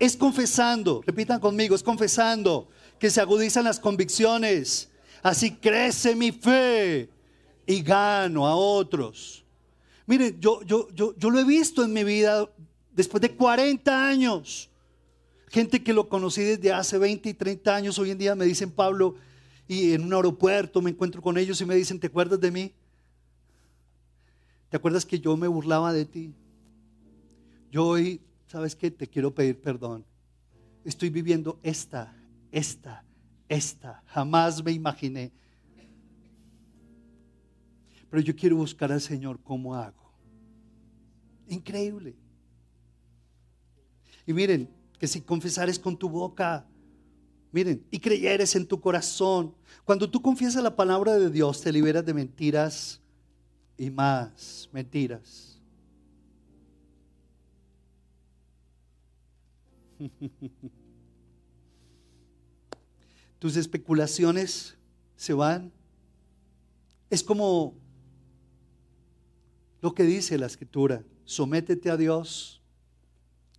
Es 0.00 0.16
confesando, 0.16 1.00
repitan 1.06 1.38
conmigo, 1.38 1.76
es 1.76 1.82
confesando 1.84 2.68
que 2.98 3.08
se 3.08 3.20
agudizan 3.20 3.62
las 3.62 3.78
convicciones. 3.78 4.90
Así 5.22 5.52
crece 5.52 6.16
mi 6.16 6.32
fe 6.32 7.08
y 7.66 7.82
gano 7.82 8.48
a 8.48 8.56
otros. 8.56 9.44
Miren, 10.06 10.40
yo, 10.40 10.62
yo, 10.62 10.88
yo, 10.92 11.14
yo 11.16 11.30
lo 11.30 11.38
he 11.38 11.44
visto 11.44 11.84
en 11.84 11.92
mi 11.92 12.02
vida 12.02 12.48
después 12.96 13.20
de 13.20 13.30
40 13.30 14.08
años. 14.08 14.70
Gente 15.48 15.82
que 15.84 15.92
lo 15.92 16.08
conocí 16.08 16.42
desde 16.42 16.72
hace 16.72 16.98
20 16.98 17.28
y 17.28 17.34
30 17.34 17.76
años, 17.76 17.98
hoy 17.98 18.10
en 18.10 18.18
día 18.18 18.34
me 18.34 18.46
dicen, 18.46 18.70
Pablo, 18.70 19.14
y 19.68 19.92
en 19.92 20.02
un 20.02 20.14
aeropuerto 20.14 20.82
me 20.82 20.90
encuentro 20.90 21.22
con 21.22 21.38
ellos 21.38 21.60
y 21.60 21.66
me 21.66 21.76
dicen, 21.76 22.00
¿te 22.00 22.08
acuerdas 22.08 22.40
de 22.40 22.50
mí? 22.50 22.72
¿Te 24.70 24.76
acuerdas 24.76 25.06
que 25.06 25.20
yo 25.20 25.36
me 25.36 25.46
burlaba 25.46 25.92
de 25.92 26.04
ti? 26.04 26.34
Yo 27.70 27.86
hoy, 27.86 28.20
¿sabes 28.48 28.74
qué? 28.74 28.90
Te 28.90 29.06
quiero 29.06 29.32
pedir 29.32 29.60
perdón. 29.60 30.04
Estoy 30.84 31.10
viviendo 31.10 31.58
esta, 31.62 32.16
esta, 32.50 33.04
esta. 33.48 34.02
Jamás 34.06 34.64
me 34.64 34.72
imaginé. 34.72 35.30
Pero 38.10 38.22
yo 38.22 38.34
quiero 38.34 38.56
buscar 38.56 38.90
al 38.90 39.00
Señor 39.00 39.38
cómo 39.42 39.74
hago. 39.74 40.12
Increíble. 41.48 42.16
Y 44.26 44.32
miren, 44.32 44.68
que 44.98 45.06
si 45.06 45.20
confesares 45.20 45.78
con 45.78 45.96
tu 45.96 46.08
boca, 46.08 46.66
miren, 47.52 47.86
y 47.90 48.00
creyeres 48.00 48.56
en 48.56 48.66
tu 48.66 48.80
corazón, 48.80 49.54
cuando 49.84 50.10
tú 50.10 50.20
confiesas 50.20 50.62
la 50.62 50.74
palabra 50.74 51.14
de 51.16 51.30
Dios, 51.30 51.60
te 51.60 51.72
liberas 51.72 52.04
de 52.04 52.12
mentiras 52.14 53.00
y 53.78 53.90
más 53.90 54.68
mentiras. 54.72 55.60
Tus 63.38 63.56
especulaciones 63.56 64.76
se 65.14 65.32
van. 65.32 65.70
Es 67.08 67.22
como 67.22 67.74
lo 69.80 69.94
que 69.94 70.02
dice 70.02 70.36
la 70.36 70.46
escritura, 70.46 71.04
sométete 71.24 71.90
a 71.90 71.96
Dios. 71.96 72.60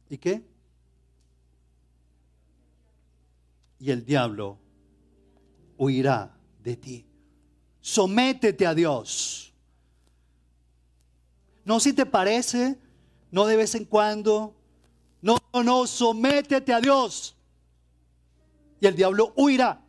¿Y 0.10 0.18
qué? 0.18 0.44
Y 3.80 3.92
el 3.92 4.06
diablo 4.06 4.58
huirá 5.78 6.36
de 6.64 6.76
ti. 6.76 7.06
Sométete 7.82 8.66
a 8.66 8.74
Dios. 8.74 9.54
No 11.64 11.80
si 11.80 11.94
te 11.94 12.06
parece, 12.06 12.78
no 13.32 13.46
de 13.46 13.58
vez 13.58 13.76
en 13.76 13.86
cuando. 13.86 14.56
No, 15.22 15.38
no, 15.54 15.64
no, 15.64 15.88
sométete 15.88 16.74
a 16.74 16.80
Dios. 16.80 17.36
Y 18.80 18.88
el 18.88 18.96
diablo 18.96 19.34
huirá. 19.36 19.82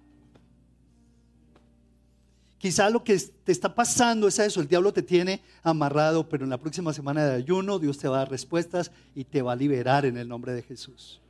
Quizá 2.59 2.91
lo 2.91 3.05
que 3.05 3.17
te 3.19 3.53
está 3.53 3.73
pasando 3.73 4.27
es 4.27 4.39
eso, 4.41 4.61
el 4.61 4.67
diablo 4.67 4.93
te 4.93 5.03
tiene 5.03 5.41
amarrado, 5.63 6.29
pero 6.29 6.43
en 6.43 6.51
la 6.51 6.59
próxima 6.59 6.93
semana 6.93 7.25
de 7.25 7.37
ayuno 7.37 7.79
Dios 7.79 7.99
te 7.99 8.09
va 8.09 8.17
a 8.17 8.19
dar 8.21 8.31
respuestas 8.31 8.91
y 9.15 9.25
te 9.25 9.43
va 9.43 9.53
a 9.53 9.57
liberar 9.57 10.05
en 10.05 10.17
el 10.17 10.29
nombre 10.29 10.53
de 10.53 10.63
Jesús. 10.63 11.21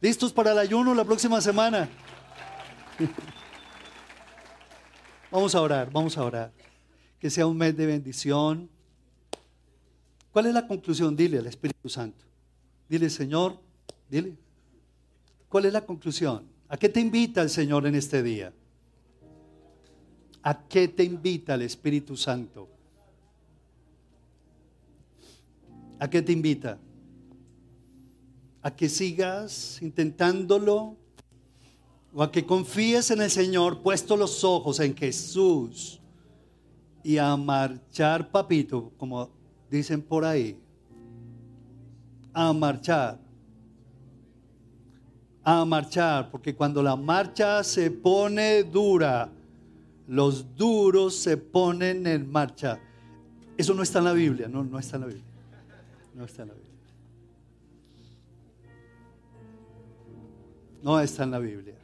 ¿Listos 0.00 0.32
para 0.32 0.52
el 0.52 0.58
ayuno 0.58 0.94
la 0.94 1.04
próxima 1.04 1.40
semana? 1.40 1.88
Vamos 5.30 5.54
a 5.54 5.60
orar, 5.60 5.90
vamos 5.90 6.16
a 6.16 6.24
orar. 6.24 6.52
Que 7.18 7.30
sea 7.30 7.46
un 7.46 7.56
mes 7.56 7.76
de 7.76 7.86
bendición. 7.86 8.70
¿Cuál 10.30 10.46
es 10.46 10.54
la 10.54 10.66
conclusión? 10.66 11.16
Dile 11.16 11.38
al 11.38 11.46
Espíritu 11.46 11.88
Santo. 11.88 12.24
Dile, 12.88 13.10
Señor, 13.10 13.58
dile. 14.08 14.36
¿Cuál 15.48 15.64
es 15.64 15.72
la 15.72 15.84
conclusión? 15.84 16.46
¿A 16.68 16.76
qué 16.76 16.88
te 16.88 17.00
invita 17.00 17.42
el 17.42 17.50
Señor 17.50 17.86
en 17.86 17.96
este 17.96 18.22
día? 18.22 18.52
¿A 20.42 20.66
qué 20.68 20.86
te 20.88 21.02
invita 21.02 21.54
el 21.54 21.62
Espíritu 21.62 22.16
Santo? 22.16 22.68
¿A 25.98 26.08
qué 26.08 26.22
te 26.22 26.32
invita? 26.32 26.78
A 28.62 28.70
que 28.74 28.88
sigas 28.88 29.80
intentándolo 29.82 30.96
o 32.14 32.22
a 32.22 32.32
que 32.32 32.44
confíes 32.44 33.10
en 33.10 33.20
el 33.20 33.30
Señor, 33.30 33.82
puesto 33.82 34.16
los 34.16 34.42
ojos 34.44 34.80
en 34.80 34.96
Jesús 34.96 36.00
y 37.02 37.18
a 37.18 37.36
marchar, 37.36 38.30
papito, 38.30 38.92
como 38.96 39.30
dicen 39.70 40.02
por 40.02 40.24
ahí, 40.24 40.58
a 42.32 42.52
marchar, 42.52 43.18
a 45.44 45.64
marchar, 45.64 46.30
porque 46.30 46.54
cuando 46.54 46.82
la 46.82 46.96
marcha 46.96 47.62
se 47.62 47.90
pone 47.90 48.64
dura, 48.64 49.30
los 50.06 50.56
duros 50.56 51.14
se 51.14 51.36
ponen 51.36 52.06
en 52.06 52.30
marcha. 52.30 52.80
Eso 53.56 53.74
no 53.74 53.82
está 53.82 53.98
en 53.98 54.04
la 54.04 54.12
Biblia, 54.12 54.48
no, 54.48 54.64
no 54.64 54.78
está 54.78 54.96
en 54.96 55.00
la 55.02 55.06
Biblia. 55.08 55.24
No 56.14 56.24
está 56.24 56.42
en 56.42 56.48
la 56.48 56.54
Biblia. 56.54 56.67
No 60.82 60.98
está 61.00 61.24
en 61.24 61.30
la 61.30 61.38
Biblia. 61.38 61.74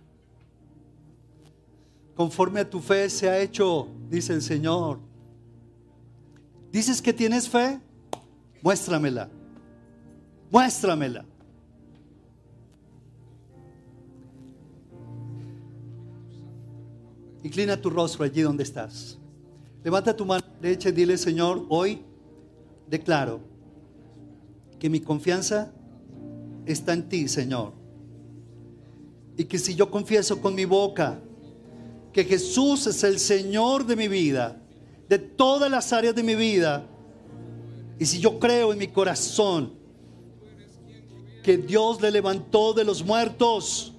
Conforme 2.15 2.61
a 2.61 2.71
tu 2.71 2.81
fe 2.81 3.11
se 3.11 3.29
ha 3.29 3.39
hecho, 3.39 3.89
dice 4.09 4.33
el 4.33 4.43
Señor. 4.43 5.01
¿Dices 6.71 7.03
que 7.03 7.13
tienes 7.13 7.49
fe? 7.49 7.81
Muéstramela. 8.63 9.29
Muéstramela. 10.51 11.25
Inclina 17.43 17.77
tu 17.77 17.91
rostro 17.91 18.25
allí 18.25 18.43
donde 18.43 18.63
estás. 18.63 19.19
Levanta 19.83 20.17
tu 20.17 20.25
mano 20.25 20.45
derecha 20.63 20.89
y 20.89 20.93
dile, 20.93 21.19
Señor, 21.19 21.67
hoy 21.69 22.01
declaro 22.89 23.41
que 24.79 24.89
mi 24.89 25.01
confianza 25.01 25.71
está 26.65 26.95
en 26.95 27.09
ti, 27.09 27.29
Señor. 27.29 27.84
Y 29.37 29.45
que 29.45 29.59
si 29.59 29.75
yo 29.75 29.91
confieso 29.91 30.41
con 30.41 30.55
mi 30.55 30.65
boca 30.65 31.21
que 32.13 32.25
Jesús 32.25 32.87
es 32.87 33.03
el 33.03 33.19
Señor 33.19 33.85
de 33.85 33.97
mi 33.97 34.09
vida, 34.09 34.61
de 35.09 35.19
todas 35.19 35.71
las 35.71 35.93
áreas 35.93 36.15
de 36.15 36.23
mi 36.23 36.35
vida, 36.35 36.87
y 37.99 38.07
si 38.07 38.21
yo 38.21 38.39
creo 38.39 38.73
en 38.73 38.79
mi 38.79 38.89
corazón 38.89 39.75
que 41.43 41.57
Dios 41.59 42.01
le 42.01 42.11
levantó 42.11 42.73
de 42.73 42.85
los 42.85 43.05
muertos, 43.05 43.93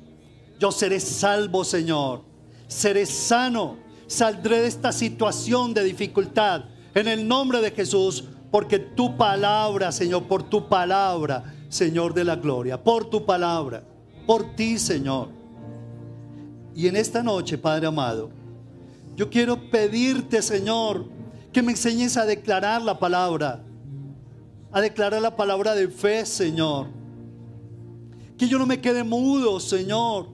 yo 0.60 0.72
seré 0.72 1.00
salvo, 1.00 1.64
Señor. 1.64 2.24
Seré 2.68 3.06
sano. 3.06 3.78
Saldré 4.08 4.62
de 4.62 4.68
esta 4.68 4.92
situación 4.92 5.74
de 5.74 5.84
dificultad 5.84 6.66
en 6.94 7.08
el 7.08 7.28
nombre 7.28 7.60
de 7.60 7.72
Jesús, 7.72 8.24
porque 8.52 8.80
tu 8.80 9.18
palabra, 9.18 9.92
Señor, 9.92 10.24
por 10.24 10.44
tu 10.50 10.70
palabra, 10.70 11.56
Señor 11.70 12.14
de 12.14 12.24
la 12.24 12.36
gloria, 12.36 12.82
por 12.82 13.10
tu 13.10 13.26
palabra, 13.26 13.84
por 14.26 14.56
ti, 14.56 14.78
Señor. 14.78 15.30
Y 16.76 16.88
en 16.88 16.96
esta 16.96 17.24
noche, 17.24 17.58
Padre 17.58 17.88
amado, 17.88 18.30
yo 19.16 19.30
quiero 19.30 19.70
pedirte, 19.70 20.42
Señor, 20.42 21.06
que 21.54 21.62
me 21.62 21.72
enseñes 21.72 22.18
a 22.18 22.26
declarar 22.26 22.82
la 22.82 23.00
palabra, 23.00 23.64
a 24.72 24.82
declarar 24.82 25.22
la 25.22 25.36
palabra 25.36 25.74
de 25.74 25.88
fe, 25.88 26.26
Señor. 26.26 26.88
Que 28.38 28.48
yo 28.50 28.60
no 28.60 28.66
me 28.66 28.82
quede 28.82 29.04
mudo, 29.06 29.62
Señor. 29.62 30.28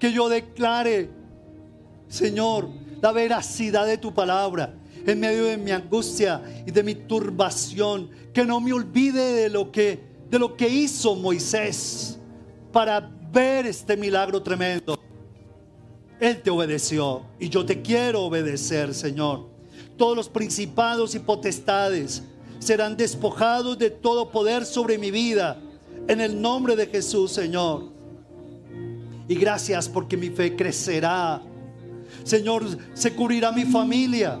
Que 0.00 0.12
yo 0.12 0.28
declare, 0.28 1.08
Señor, 2.08 2.68
la 3.00 3.12
veracidad 3.12 3.86
de 3.86 3.98
tu 3.98 4.12
palabra 4.12 4.74
en 5.06 5.20
medio 5.20 5.44
de 5.44 5.56
mi 5.56 5.70
angustia 5.70 6.42
y 6.66 6.72
de 6.72 6.82
mi 6.82 6.96
turbación. 6.96 8.10
Que 8.32 8.44
no 8.44 8.60
me 8.60 8.72
olvide 8.72 9.34
de 9.34 9.50
lo 9.50 9.70
que, 9.70 10.00
de 10.28 10.38
lo 10.40 10.56
que 10.56 10.68
hizo 10.68 11.14
Moisés 11.14 12.18
para 12.72 13.10
ver 13.32 13.66
este 13.66 13.96
milagro 13.96 14.42
tremendo. 14.42 14.98
Él 16.18 16.40
te 16.40 16.50
obedeció 16.50 17.22
y 17.38 17.48
yo 17.48 17.64
te 17.66 17.82
quiero 17.82 18.22
obedecer, 18.22 18.94
Señor. 18.94 19.48
Todos 19.96 20.16
los 20.16 20.28
principados 20.28 21.14
y 21.14 21.18
potestades 21.18 22.22
serán 22.58 22.96
despojados 22.96 23.78
de 23.78 23.90
todo 23.90 24.30
poder 24.30 24.64
sobre 24.64 24.98
mi 24.98 25.10
vida. 25.10 25.60
En 26.08 26.20
el 26.20 26.40
nombre 26.40 26.76
de 26.76 26.86
Jesús, 26.86 27.32
Señor. 27.32 27.90
Y 29.28 29.34
gracias 29.34 29.88
porque 29.88 30.16
mi 30.16 30.30
fe 30.30 30.56
crecerá. 30.56 31.42
Señor, 32.24 32.64
se 32.94 33.14
cubrirá 33.14 33.52
mi 33.52 33.64
familia. 33.64 34.40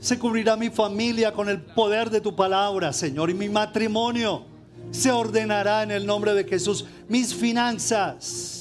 Se 0.00 0.18
cubrirá 0.18 0.56
mi 0.56 0.70
familia 0.70 1.32
con 1.32 1.48
el 1.48 1.60
poder 1.60 2.10
de 2.10 2.20
tu 2.20 2.34
palabra, 2.34 2.92
Señor. 2.92 3.30
Y 3.30 3.34
mi 3.34 3.48
matrimonio 3.48 4.44
se 4.90 5.10
ordenará 5.10 5.82
en 5.82 5.90
el 5.90 6.06
nombre 6.06 6.34
de 6.34 6.44
Jesús. 6.44 6.84
Mis 7.08 7.34
finanzas 7.34 8.58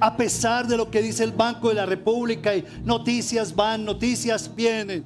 a 0.00 0.16
pesar 0.16 0.66
de 0.66 0.76
lo 0.76 0.90
que 0.90 1.02
dice 1.02 1.24
el 1.24 1.32
Banco 1.32 1.68
de 1.68 1.74
la 1.74 1.86
República 1.86 2.56
y 2.56 2.64
noticias 2.84 3.54
van, 3.54 3.84
noticias 3.84 4.50
vienen. 4.54 5.04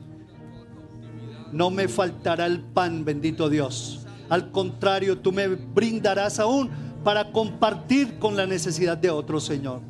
No 1.52 1.70
me 1.70 1.88
faltará 1.88 2.46
el 2.46 2.60
pan, 2.60 3.04
bendito 3.04 3.48
Dios. 3.48 4.06
Al 4.28 4.50
contrario, 4.50 5.18
tú 5.18 5.32
me 5.32 5.48
brindarás 5.48 6.38
aún 6.38 6.70
para 7.02 7.32
compartir 7.32 8.18
con 8.18 8.36
la 8.36 8.46
necesidad 8.46 8.98
de 8.98 9.10
otro, 9.10 9.40
Señor. 9.40 9.80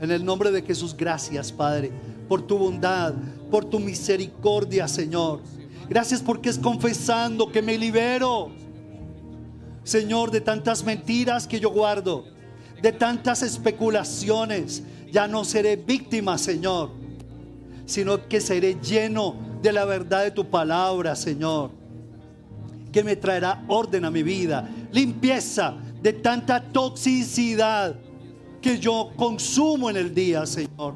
En 0.00 0.10
el 0.12 0.24
nombre 0.24 0.52
de 0.52 0.62
Jesús, 0.62 0.96
gracias, 0.96 1.50
Padre, 1.50 1.90
por 2.28 2.42
tu 2.46 2.56
bondad, 2.56 3.14
por 3.50 3.64
tu 3.64 3.80
misericordia, 3.80 4.86
Señor. 4.86 5.40
Gracias 5.88 6.22
porque 6.22 6.50
es 6.50 6.58
confesando 6.58 7.50
que 7.50 7.62
me 7.62 7.76
libero, 7.76 8.52
Señor, 9.88 10.30
de 10.30 10.42
tantas 10.42 10.84
mentiras 10.84 11.46
que 11.46 11.58
yo 11.58 11.70
guardo 11.70 12.26
de 12.82 12.92
tantas 12.92 13.42
especulaciones. 13.42 14.82
Ya 15.10 15.26
no 15.26 15.44
seré 15.44 15.76
víctima, 15.76 16.36
Señor, 16.36 16.90
sino 17.86 18.28
que 18.28 18.40
seré 18.40 18.76
lleno 18.80 19.36
de 19.62 19.72
la 19.72 19.86
verdad 19.86 20.24
de 20.24 20.30
tu 20.30 20.50
palabra, 20.50 21.16
Señor, 21.16 21.70
que 22.92 23.02
me 23.02 23.16
traerá 23.16 23.64
orden 23.68 24.04
a 24.04 24.10
mi 24.10 24.22
vida, 24.22 24.68
limpieza 24.92 25.76
de 26.02 26.12
tanta 26.12 26.62
toxicidad 26.62 27.96
que 28.60 28.78
yo 28.78 29.12
consumo 29.16 29.88
en 29.88 29.96
el 29.96 30.14
día, 30.14 30.44
Señor. 30.44 30.94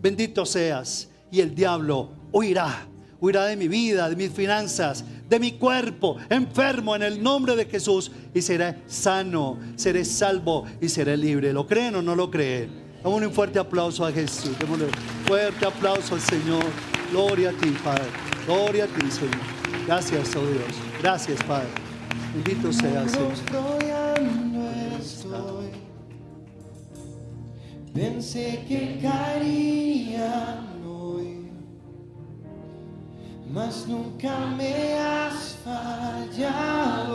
Bendito 0.00 0.46
seas 0.46 1.10
y 1.30 1.40
el 1.40 1.54
diablo 1.54 2.12
huirá, 2.32 2.86
huirá 3.20 3.46
de 3.46 3.56
mi 3.56 3.68
vida, 3.68 4.08
de 4.08 4.16
mis 4.16 4.30
finanzas, 4.30 5.04
de 5.28 5.38
mi 5.38 5.52
cuerpo 5.52 6.16
enfermo 6.28 6.96
en 6.96 7.02
el 7.02 7.22
nombre 7.22 7.54
de 7.56 7.66
Jesús 7.66 8.10
y 8.34 8.42
seré 8.42 8.76
sano, 8.86 9.58
seré 9.76 10.04
salvo 10.04 10.64
y 10.80 10.88
seré 10.88 11.16
libre. 11.16 11.52
¿Lo 11.52 11.66
creen 11.66 11.94
o 11.96 12.02
no 12.02 12.14
lo 12.14 12.30
creen? 12.30 12.90
Damos 13.02 13.22
un 13.22 13.32
fuerte 13.32 13.58
aplauso 13.58 14.04
a 14.04 14.12
Jesús. 14.12 14.58
Démosle 14.58 14.86
un 14.86 14.92
fuerte 15.26 15.64
aplauso 15.64 16.14
al 16.14 16.20
Señor. 16.20 16.64
Gloria 17.10 17.50
a 17.50 17.52
ti, 17.52 17.74
Padre. 17.82 18.04
Gloria 18.46 18.84
a 18.84 18.86
ti, 18.86 19.10
Señor. 19.10 19.36
Gracias, 19.86 20.36
oh 20.36 20.40
Dios. 20.40 20.64
Gracias, 21.00 21.42
Padre. 21.44 21.68
Bendito 22.34 22.72
sea, 22.72 23.08
Señor. 23.08 23.32
Pensé 27.94 28.64
que 28.68 29.00
caería 29.02 30.69
mas 33.52 33.86
nunca 33.86 34.46
me 34.56 34.94
has 34.94 35.56
fallado, 35.64 37.14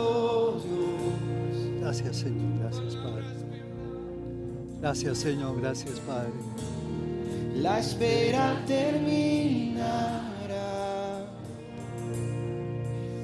Dios. 0.60 1.80
Gracias, 1.80 2.16
Señor, 2.16 2.58
gracias, 2.60 2.96
Padre. 2.96 3.24
Gracias, 4.80 5.18
Señor, 5.18 5.60
gracias, 5.60 5.98
Padre. 6.00 6.32
La 7.54 7.78
espera 7.78 8.62
terminará. 8.66 9.96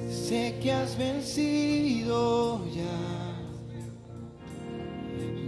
Sé 0.09 0.57
que 0.61 0.71
has 0.71 0.97
vencido 0.97 2.65
ya, 2.73 3.35